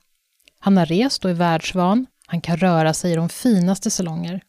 [0.59, 4.41] Han har rest och är världsvan, han kan röra sig i de finaste salonger.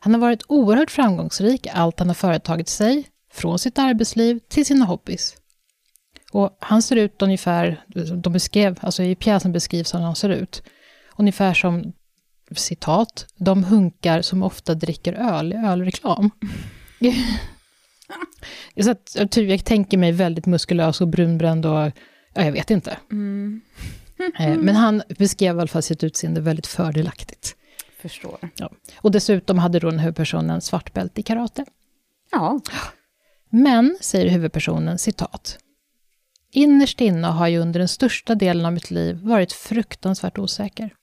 [0.00, 4.66] Han har varit oerhört framgångsrik i allt han har företagit sig, från sitt arbetsliv till
[4.66, 5.36] sina hobbys.
[6.36, 7.84] Och han ser ut ungefär,
[8.14, 10.62] de beskrev, alltså i pjäsen beskrivs han hur han ser ut,
[11.16, 11.92] ungefär som,
[12.56, 16.30] citat, de hunkar som ofta dricker öl i ölreklam.
[18.80, 21.92] Så att, jag jag tänker mig väldigt muskulös och brunbränd och,
[22.34, 22.98] ja, jag vet inte.
[23.12, 23.60] Mm.
[24.38, 27.56] Eh, Men han beskrev i alla fall sitt utseende väldigt fördelaktigt.
[28.00, 28.38] Förstår.
[28.96, 31.64] Och dessutom hade då den huvudpersonen svart bälte i karate.
[32.30, 32.60] Ja.
[33.50, 35.58] Men, säger huvudpersonen, citat.
[36.56, 40.94] Innerst inne har jag under den största delen av mitt liv varit fruktansvärt osäker.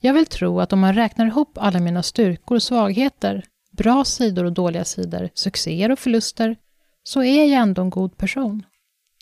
[0.00, 4.44] Jag vill tro att om man räknar ihop alla mina styrkor och svagheter, bra sidor
[4.44, 6.56] och dåliga sidor, succéer och förluster,
[7.02, 8.66] så är jag ändå en god person.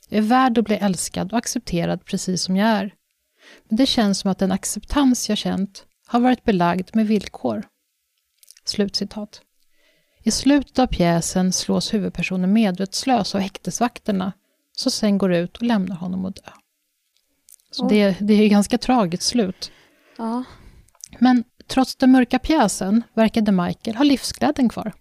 [0.08, 2.94] Jag är värd att bli älskad och accepterad precis som jag är.
[3.68, 7.62] Men det känns som att den acceptans jag känt har varit belagd med villkor.
[8.64, 9.40] Slutcitat.
[10.22, 14.32] I slutet av pjäsen slås huvudpersonen medvetslös av häktesvakterna,
[14.76, 16.50] som sen går ut och lämnar honom att dö.
[17.70, 19.72] Så det, det är ganska tragiskt slut.
[20.18, 20.44] Ja.
[21.18, 24.92] Men trots den mörka pjäsen verkade Michael ha livsglädjen kvar.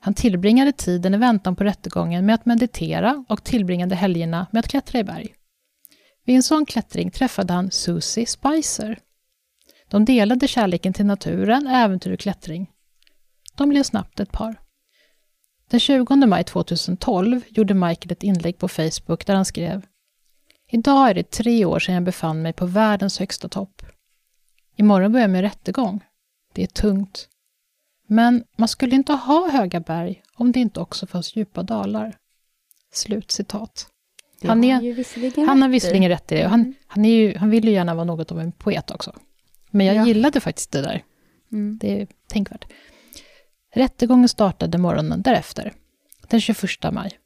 [0.00, 4.68] Han tillbringade tiden i väntan på rättegången med att meditera och tillbringade helgerna med att
[4.68, 5.34] klättra i berg.
[6.24, 8.98] Vid en sån klättring träffade han Susie Spicer.
[9.90, 12.70] De delade kärleken till naturen, äventyr och klättring.
[13.54, 14.60] De blev snabbt ett par.
[15.70, 19.86] Den 20 maj 2012 gjorde Michael ett inlägg på Facebook där han skrev
[20.72, 23.82] Idag är det tre år sedan jag befann mig på världens högsta topp.
[24.76, 26.04] Imorgon börjar min rättegång.
[26.54, 27.28] Det är tungt.
[28.06, 32.16] Men man skulle inte ha höga berg om det inte också fanns djupa dalar.
[32.92, 33.86] Slutcitat.
[34.42, 34.74] Han, är,
[35.36, 36.48] har han har visserligen rätt i det.
[36.48, 39.16] Han, han, är ju, han vill ju gärna vara något av en poet också.
[39.70, 40.06] Men jag Ja.
[40.06, 41.04] gillade faktiskt det där.
[41.52, 41.78] Mm.
[41.80, 42.64] Det är tänkvärt.
[43.74, 45.72] Rättegången startade morgonen därefter,
[46.28, 47.18] den 21 maj.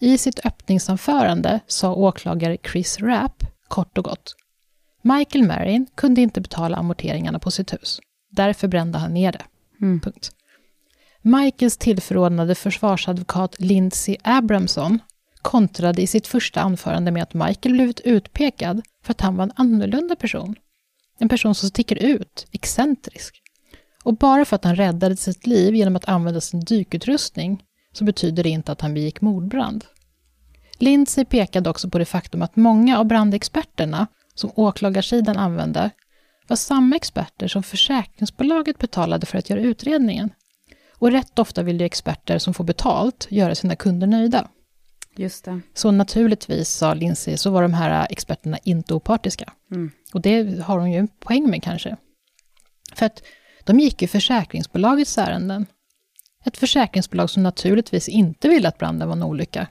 [0.00, 4.34] I sitt öppningsanförande sa åklagare Chris Rapp kort och gott
[5.02, 8.00] Michael Marin kunde inte betala amorteringarna på sitt hus.
[8.30, 9.44] Därför brände han ner det.
[9.80, 10.00] Mm.
[10.00, 10.30] Punkt.
[11.22, 14.98] Michaels tillförordnade försvarsadvokat Lindsey Abramson
[15.42, 19.52] kontrade i sitt första anförande med att Michael blivit utpekad för att han var en
[19.56, 20.54] annorlunda person.
[21.18, 23.42] En person som sticker ut, excentrisk.
[24.04, 28.42] Och bara för att han räddade sitt liv genom att använda sin dykutrustning så betyder
[28.42, 29.84] det inte att han begick mordbrand.
[30.78, 35.90] Lindsey pekade också på det faktum att många av brandexperterna som åklagarsidan använde
[36.48, 40.30] var samma experter som försäkringsbolaget betalade för att göra utredningen.
[40.98, 44.48] Och rätt ofta vill ju experter som får betalt göra sina kunder nöjda.
[45.16, 45.60] Just det.
[45.74, 49.52] Så naturligtvis, sa Lindsay, så var de här experterna inte opartiska.
[49.70, 49.90] Mm.
[50.12, 51.96] Och det har hon ju en poäng med kanske.
[52.94, 53.22] För att
[53.68, 55.66] de gick ju försäkringsbolagets ärenden.
[56.44, 59.66] Ett försäkringsbolag som naturligtvis inte ville att branden var en olycka.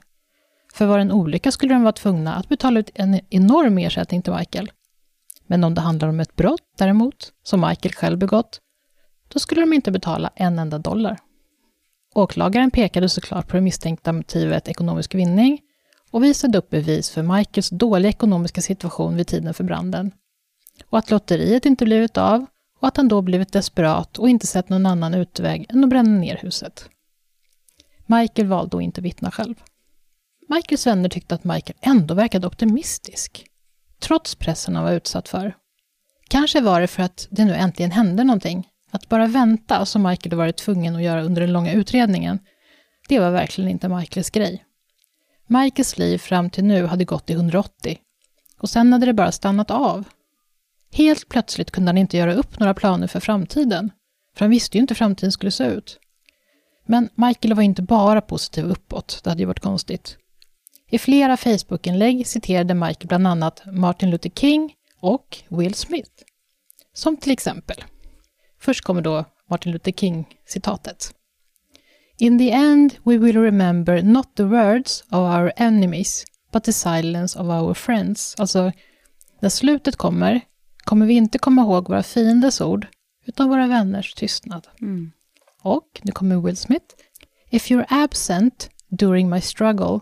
[0.74, 4.22] För var det en olycka skulle de vara tvungna att betala ut en enorm ersättning
[4.22, 4.70] till Michael.
[5.46, 8.60] Men om det handlar om ett brott däremot, som Michael själv begått,
[9.28, 11.18] då skulle de inte betala en enda dollar.
[12.14, 15.60] Åklagaren pekade såklart på det misstänkta motivet ekonomisk vinning
[16.10, 20.10] och visade upp bevis för Michaels dåliga ekonomiska situation vid tiden för branden.
[20.86, 22.46] Och att lotteriet inte blivit av
[22.80, 26.10] och att han då blivit desperat och inte sett någon annan utväg än att bränna
[26.18, 26.88] ner huset.
[28.06, 29.54] Michael valde att inte vittna själv.
[30.48, 33.46] Michaels vänner tyckte att Michael ändå verkade optimistisk,
[34.00, 35.56] trots pressen han var utsatt för.
[36.28, 38.68] Kanske var det för att det nu äntligen hände någonting.
[38.90, 42.38] Att bara vänta, som Michael varit tvungen att göra under den långa utredningen,
[43.08, 44.64] det var verkligen inte Michaels grej.
[45.46, 47.98] Michaels liv fram till nu hade gått i 180
[48.58, 50.04] och sen hade det bara stannat av.
[50.92, 53.90] Helt plötsligt kunde han inte göra upp några planer för framtiden,
[54.34, 55.98] för han visste ju inte hur framtiden skulle se ut.
[56.86, 60.16] Men Michael var inte bara positiv uppåt, det hade ju varit konstigt.
[60.90, 66.10] I flera Facebook-inlägg citerade Michael bland annat Martin Luther King och Will Smith.
[66.92, 67.84] Som till exempel.
[68.60, 71.14] Först kommer då Martin Luther King-citatet.
[72.18, 77.38] In the end we will remember not the words of our enemies, but the silence
[77.38, 78.34] of our friends.
[78.38, 78.72] Alltså,
[79.40, 80.40] när slutet kommer,
[80.88, 82.86] kommer vi inte komma ihåg våra fienders ord,
[83.26, 84.66] utan våra vänners tystnad.
[84.80, 85.12] Mm.
[85.62, 86.86] Och, nu kommer Will Smith.
[87.50, 90.00] If you're absent during my struggle,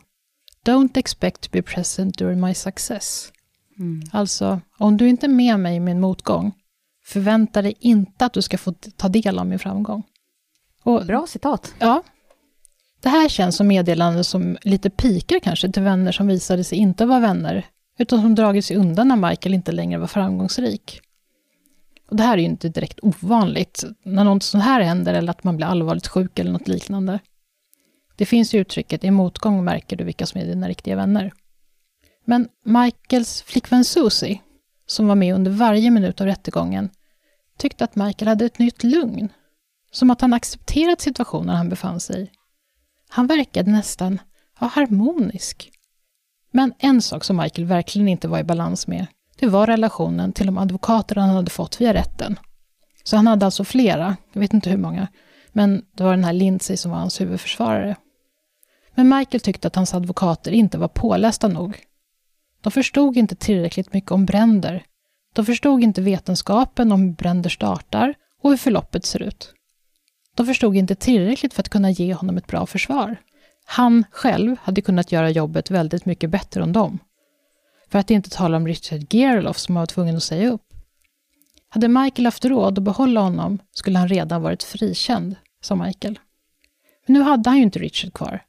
[0.64, 3.32] don't expect to be present during my success.
[3.78, 4.03] Mm.
[4.12, 6.53] Alltså, om du inte är med mig i min motgång,
[7.05, 10.03] förvänta dig inte att du ska få ta del av min framgång.
[10.82, 11.74] Och, Bra citat.
[11.78, 12.03] Ja.
[13.01, 17.07] Det här känns som meddelande som lite pikar kanske till vänner som visade sig inte
[17.07, 17.66] vara vänner,
[17.99, 21.01] utan som dragit sig undan när Michael inte längre var framgångsrik.
[22.09, 25.44] Och det här är ju inte direkt ovanligt, när något sånt här händer eller att
[25.44, 27.18] man blir allvarligt sjuk eller något liknande.
[28.16, 31.32] Det finns ju uttrycket i motgång märker du vilka som är dina riktiga vänner.
[32.24, 34.40] Men Michaels flickvän Susie,
[34.86, 36.90] som var med under varje minut av rättegången,
[37.59, 39.28] tyckte att Michael hade ett nytt lugn.
[39.90, 42.30] Som att han accepterat situationen han befann sig i.
[43.09, 44.18] Han verkade nästan
[44.61, 45.70] ja, harmonisk.
[46.57, 49.07] Men en sak som Michael verkligen inte var i balans med,
[49.38, 52.38] det var relationen till de advokater han hade fått via rätten.
[53.04, 55.09] Så han hade alltså flera, jag vet inte hur många,
[55.52, 57.96] men det var den här Lindsay som var hans huvudförsvarare.
[58.94, 61.78] Men Michael tyckte att hans advokater inte var pålästa nog.
[62.61, 64.84] De förstod inte tillräckligt mycket om bränder.
[65.32, 69.54] De förstod inte vetenskapen om hur bränder startar och hur förloppet ser ut.
[70.34, 73.16] De förstod inte tillräckligt för att kunna ge honom ett bra försvar.
[73.68, 76.98] Han själv hade kunnat göra jobbet väldigt mycket bättre än dem.
[77.88, 80.62] För att inte tala om Richard Gerloff som var tvungen att säga upp.
[81.68, 86.18] Hade Michael haft råd att behålla honom skulle han redan varit frikänd, sa Michael.
[87.06, 88.42] Men nu hade han ju inte Richard kvar.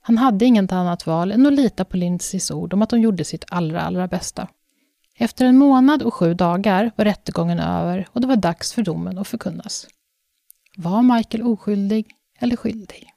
[0.00, 3.24] Han hade inget annat val än att lita på Lindsays ord om att de gjorde
[3.24, 4.48] sitt allra, allra bästa.
[5.18, 9.18] Efter en månad och sju dagar var rättegången över och det var dags för domen
[9.18, 9.86] att förkunnas.
[10.76, 12.06] Var Michael oskyldig
[12.38, 13.15] eller skyldig?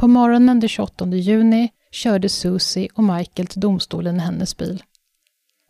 [0.00, 4.82] På morgonen den 28 juni körde Susie och Michael till domstolen i hennes bil.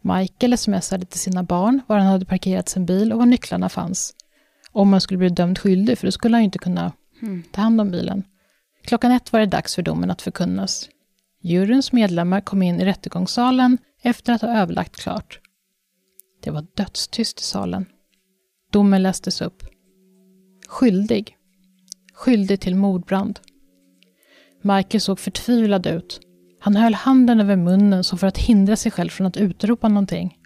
[0.02, 4.14] Michael smsade till sina barn var han hade parkerat sin bil och var nycklarna fanns.
[4.72, 7.42] Om han skulle bli dömd skyldig, för då skulle han ju inte kunna mm.
[7.52, 8.24] ta hand om bilen.
[8.84, 10.88] Klockan ett var det dags för domen att förkunnas.
[11.42, 15.40] Juryns medlemmar kom in i rättegångssalen efter att ha överlagt klart.
[16.42, 17.86] Det var dödstyst i salen.
[18.72, 19.62] Domen lästes upp.
[20.68, 21.36] Skyldig.
[22.14, 23.40] Skyldig till mordbrand.
[24.62, 26.20] Michael såg förtvivlad ut.
[26.60, 30.38] Han höll handen över munnen som för att hindra sig själv från att utropa någonting.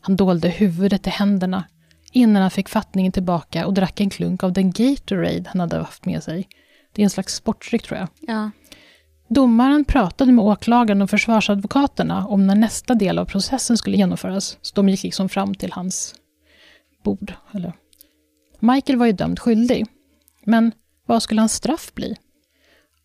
[0.00, 1.64] Han dolde huvudet i händerna
[2.12, 6.04] innan han fick fattningen tillbaka och drack en klunk av den Gatorade han hade haft
[6.04, 6.48] med sig.
[6.92, 8.08] Det är en slags sportdryck tror jag.
[8.20, 8.50] Ja.
[9.28, 14.74] Domaren pratade med åklagaren och försvarsadvokaterna om när nästa del av processen skulle genomföras, så
[14.74, 16.14] de gick liksom fram till hans
[17.04, 17.34] bord.
[17.54, 17.72] Eller.
[18.60, 19.86] Michael var ju dömd skyldig,
[20.44, 20.72] men
[21.06, 22.16] vad skulle hans straff bli?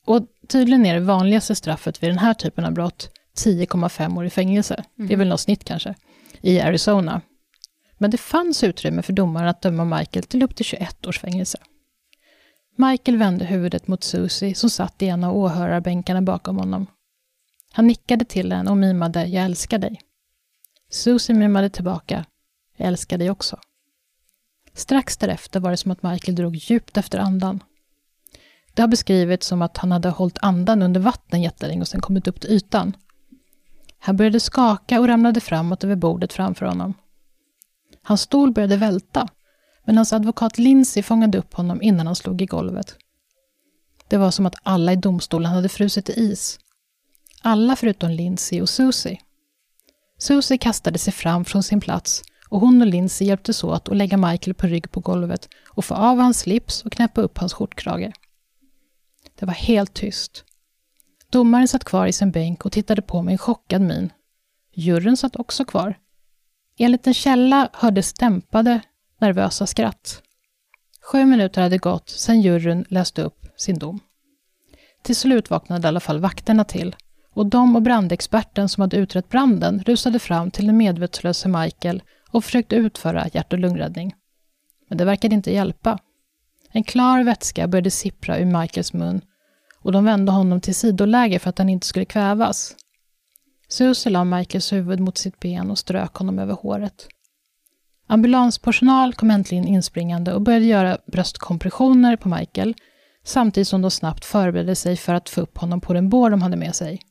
[0.06, 4.30] Och tydligen är det vanligaste straffet vid den här typen av brott 10,5 år i
[4.30, 4.74] fängelse.
[4.74, 4.88] Mm.
[4.96, 5.20] Det är mhm.
[5.20, 5.96] väl något snitt kanske,
[6.42, 7.22] i Arizona.
[7.98, 11.58] Men det fanns utrymme för domaren att döma Michael till upp till 21 års fängelse.
[12.78, 16.88] Michael vände huvudet mot Susie som satt i en av åhörarbänkarna bakom honom.
[17.72, 20.02] Han nickade till henne och mimade ”Jag älskar dig”.
[20.90, 22.26] Susie mimade tillbaka
[22.78, 23.60] ”Jag älskar dig också”.
[24.74, 27.64] Strax därefter var det som att Michael drog djupt efter andan.
[28.76, 32.28] Det har beskrivits som att han hade hållit andan under vatten jättelänge och sen kommit
[32.28, 32.96] upp till ytan.
[34.00, 36.94] Han började skaka och ramlade framåt över bordet framför honom.
[38.04, 39.28] Hans stol började välta
[39.86, 42.96] men hans advokat Lindsay fångade upp honom innan han slog i golvet.
[44.08, 46.60] Det var som att alla i domstolen hade frusit i is.
[47.42, 49.20] Alla förutom Lindsay och Susie.
[50.18, 54.18] Susie kastade sig fram från sin plats och hon och Lindsay hjälptes åt att lägga
[54.18, 58.14] Michael på rygg på golvet och få av hans slips och knäppa upp hans skjortkrage.
[59.40, 60.44] Det var helt tyst.
[61.30, 64.12] Domaren satt kvar i sin bänk och tittade på med en chockad min.
[64.74, 65.98] Juryn satt också kvar.
[66.78, 68.82] Enligt en källa hördes dämpade,
[69.22, 70.22] nervösa skratt.
[71.02, 74.00] Sju minuter hade gått sedan juryn läste upp sin dom.
[75.02, 76.96] Till slut vaknade i alla fall vakterna till
[77.32, 82.44] och de och brandexperten som hade utrett branden rusade fram till den medvetslöse Michael och
[82.44, 84.16] försökte utföra hjärt och lungräddning.
[84.90, 86.00] Men det verkade inte hjälpa.
[86.76, 89.22] En klar vätska började sippra ur Michaels mun
[89.82, 92.76] och de vände honom till sidoläge för att han inte skulle kvävas.
[93.68, 97.08] Susie la Michaels huvud mot sitt ben och strök honom över håret.
[98.08, 102.76] Ambulanspersonal kom äntligen inspringande och började göra bröstkompressioner på Michael,
[103.24, 106.42] samtidigt som de snabbt förberedde sig för att få upp honom på den bår de
[106.42, 107.02] hade med sig.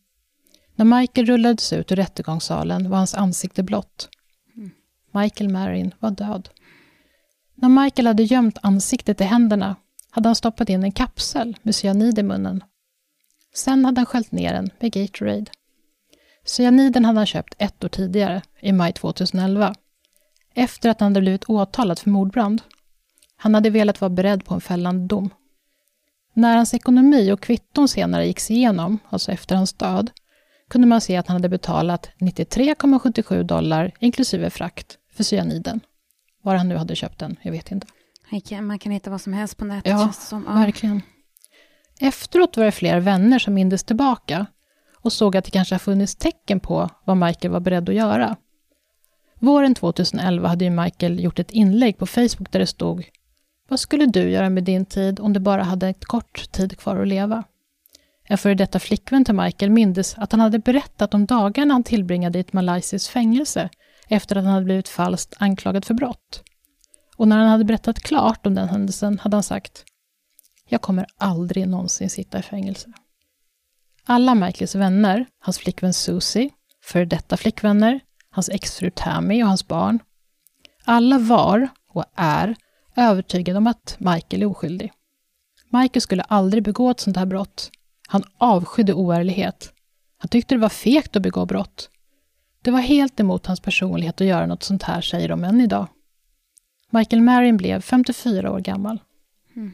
[0.75, 4.09] När Michael rullades ut ur rättegångssalen var hans ansikte blått.
[5.13, 6.49] Michael Marin var död.
[7.55, 9.77] När Michael hade gömt ansiktet i händerna
[10.11, 12.65] hade han stoppat in en kapsel med cyanid i munnen.
[13.55, 15.51] Sen hade han sköljt ner den med Gatorade.
[16.45, 19.75] Cyaniden hade han köpt ett år tidigare, i maj 2011
[20.55, 22.63] efter att han hade blivit åtalad för mordbrand.
[23.37, 25.31] Han hade velat vara beredd på en fällande dom.
[26.35, 30.11] När hans ekonomi och kvitton senare gicks igenom, alltså efter hans död,
[30.69, 35.81] kunde man se att han hade betalat 93,77 dollar inklusive frakt för cyaniden.
[36.45, 37.87] Var han nu hade köpt den, jag vet inte.
[38.63, 39.91] Man kan hitta vad som helst på nätet.
[39.91, 41.03] Ja, som, ja, verkligen.
[42.01, 44.47] Efteråt var det flera vänner som mindes tillbaka
[44.97, 48.37] och såg att det kanske har funnits tecken på vad Michael var beredd att göra.
[49.39, 53.05] Våren 2011 hade ju Michael gjort ett inlägg på Facebook där det stod
[53.69, 56.97] Vad skulle du göra med din tid om du bara hade ett kort tid kvar
[56.97, 57.45] att leva?
[58.25, 62.39] En före detta flickvän till Michael mindes att han hade berättat om dagarna han tillbringade
[62.39, 63.71] i ett malaysiskt fängelse
[64.09, 66.43] efter att han hade blivit falskt anklagad för brott.
[67.17, 69.85] Och när han hade berättat klart om den händelsen hade han sagt
[70.69, 72.93] Jag kommer aldrig någonsin sitta i fängelse.
[74.05, 76.51] Alla Michaels vänner, hans flickvän Susie,
[76.83, 78.01] före detta flickvänner,
[78.31, 79.99] hans exfru Tammy och hans barn.
[80.85, 82.57] Alla var, och är,
[82.97, 84.93] övertygade om att Michael är oskyldig.
[85.69, 87.71] Michael skulle aldrig begå ett sånt här brott.
[88.09, 89.73] Han avskydde oärlighet.
[90.19, 91.91] Han tyckte det var fegt att begå brott.
[92.65, 95.87] Det var helt emot hans personlighet att göra något sånt här, säger de än idag.
[96.91, 99.01] Michael Marin blev 54 år gammal.
[99.57, 99.73] Mm.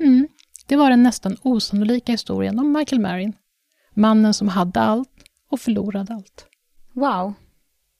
[0.00, 0.28] Mm.
[0.66, 3.32] Det var den nästan osannolika historien om Michael Marin.
[3.94, 5.10] Mannen som hade allt
[5.50, 6.46] och förlorade allt.
[6.92, 7.34] Wow.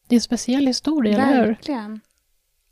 [0.09, 1.47] Det är en speciell historia, eller hur?
[1.47, 2.01] Verkligen.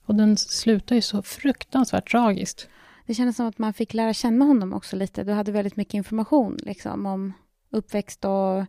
[0.06, 2.68] Och den slutar ju så fruktansvärt tragiskt.
[3.06, 5.24] Det kändes som att man fick lära känna honom också lite.
[5.24, 7.32] Du hade väldigt mycket information liksom, om
[7.70, 8.64] uppväxt och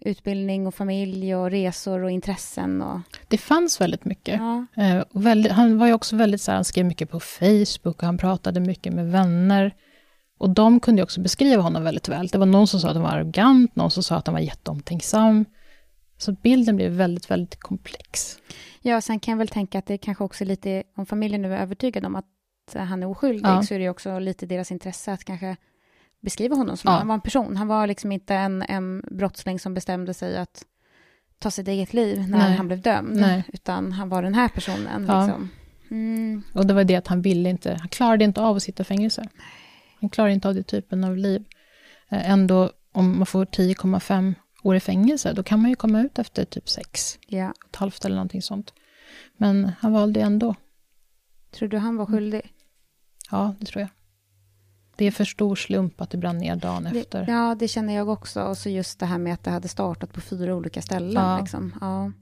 [0.00, 2.82] utbildning och familj och resor och intressen.
[2.82, 4.40] Och, Det fanns väldigt mycket.
[4.40, 4.66] ja.
[4.82, 7.84] Eh, och väldigt, han var ju också väldigt så här, han skrev mycket på Facebook
[7.98, 9.74] och han pratade mycket med vänner.
[10.38, 12.26] Och de kunde också beskriva honom väldigt väl.
[12.26, 14.40] Det var någon som sa att han var arrogant, någon som sa att han var
[14.40, 15.44] jätteomtänksam.
[16.18, 18.38] Så bilden blev väldigt, väldigt komplex.
[18.82, 21.58] ja, sen kan jag väl tänka att det kanske också lite, om familjen nu är
[21.62, 22.24] övertygad om att
[22.74, 23.62] han är oskyldig, Ja.
[23.62, 25.56] så är det också lite deras intresse att kanske
[26.28, 26.98] beskriva honom som Ja.
[26.98, 27.56] han var en person.
[27.56, 30.64] Han var liksom inte en, en brottsling som bestämde sig att
[31.38, 32.56] ta sitt eget liv när Nej.
[32.56, 33.44] han blev dömd, Nej.
[33.52, 35.04] utan han var den här personen.
[35.08, 35.26] Ja.
[35.26, 35.48] Liksom.
[35.90, 36.42] Mm.
[36.54, 38.84] Och det var det att han ville inte, han klarade inte av att sitta i
[38.84, 39.28] fängelse.
[40.00, 41.44] Han klarade inte av den typen av liv.
[42.08, 46.18] Eh, Ändå, om man får 10,5 år i fängelse, då kan man ju komma ut
[46.18, 47.52] efter typ sex, Ja.
[47.70, 48.72] ett halvt eller någonting sånt.
[49.36, 50.54] Men han valde ändå.
[51.50, 52.52] Tror du han var skyldig?
[53.30, 53.88] Ja, det tror jag.
[54.98, 57.26] Det är för stor slump att det brann ner dagen efter.
[57.26, 58.42] Det, ja, det känner jag också.
[58.42, 61.12] Och så just det här med att det hade startat på fyra olika ställen.
[61.12, 61.38] Ja.
[61.40, 61.74] Liksom.
[61.80, 62.12] Ja.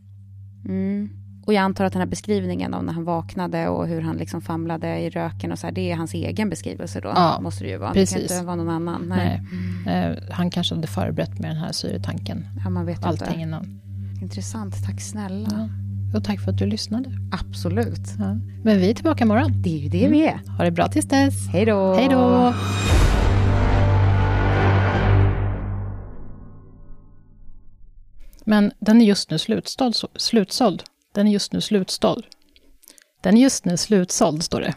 [0.64, 1.10] Mm.
[1.46, 4.40] Och jag antar att den här beskrivningen av när han vaknade och hur han liksom
[4.42, 7.70] famlade i röken och så här, det är hans egen beskrivelse då, Ja, måste det
[7.70, 7.92] ju vara.
[7.92, 8.14] Det precis.
[8.14, 9.02] kan inte vara någon annan.
[9.08, 9.42] Nej.
[9.86, 9.96] Nej.
[10.10, 13.40] Eh, han kanske hade förberett med den här syretanken, Ja, man vet allting inte.
[13.40, 13.80] innan.
[14.22, 15.48] Intressant, tack snälla.
[15.52, 15.68] Ja.
[16.14, 17.10] Och tack för att du lyssnade.
[17.32, 18.06] Absolut.
[18.18, 18.36] Ja.
[18.64, 19.62] Men vi är tillbaka imorgon.
[19.62, 20.40] Det är ju det vi är.
[20.58, 21.48] Ha det bra tills dess.
[21.48, 21.94] Hej då!
[21.94, 22.54] Hej då!
[28.44, 29.96] Men den är just nu slutsåld.
[30.16, 30.82] slutsåld.
[31.14, 32.24] Den är just nu slutsåld.
[33.22, 34.74] Den är just nu slutsåld, står det.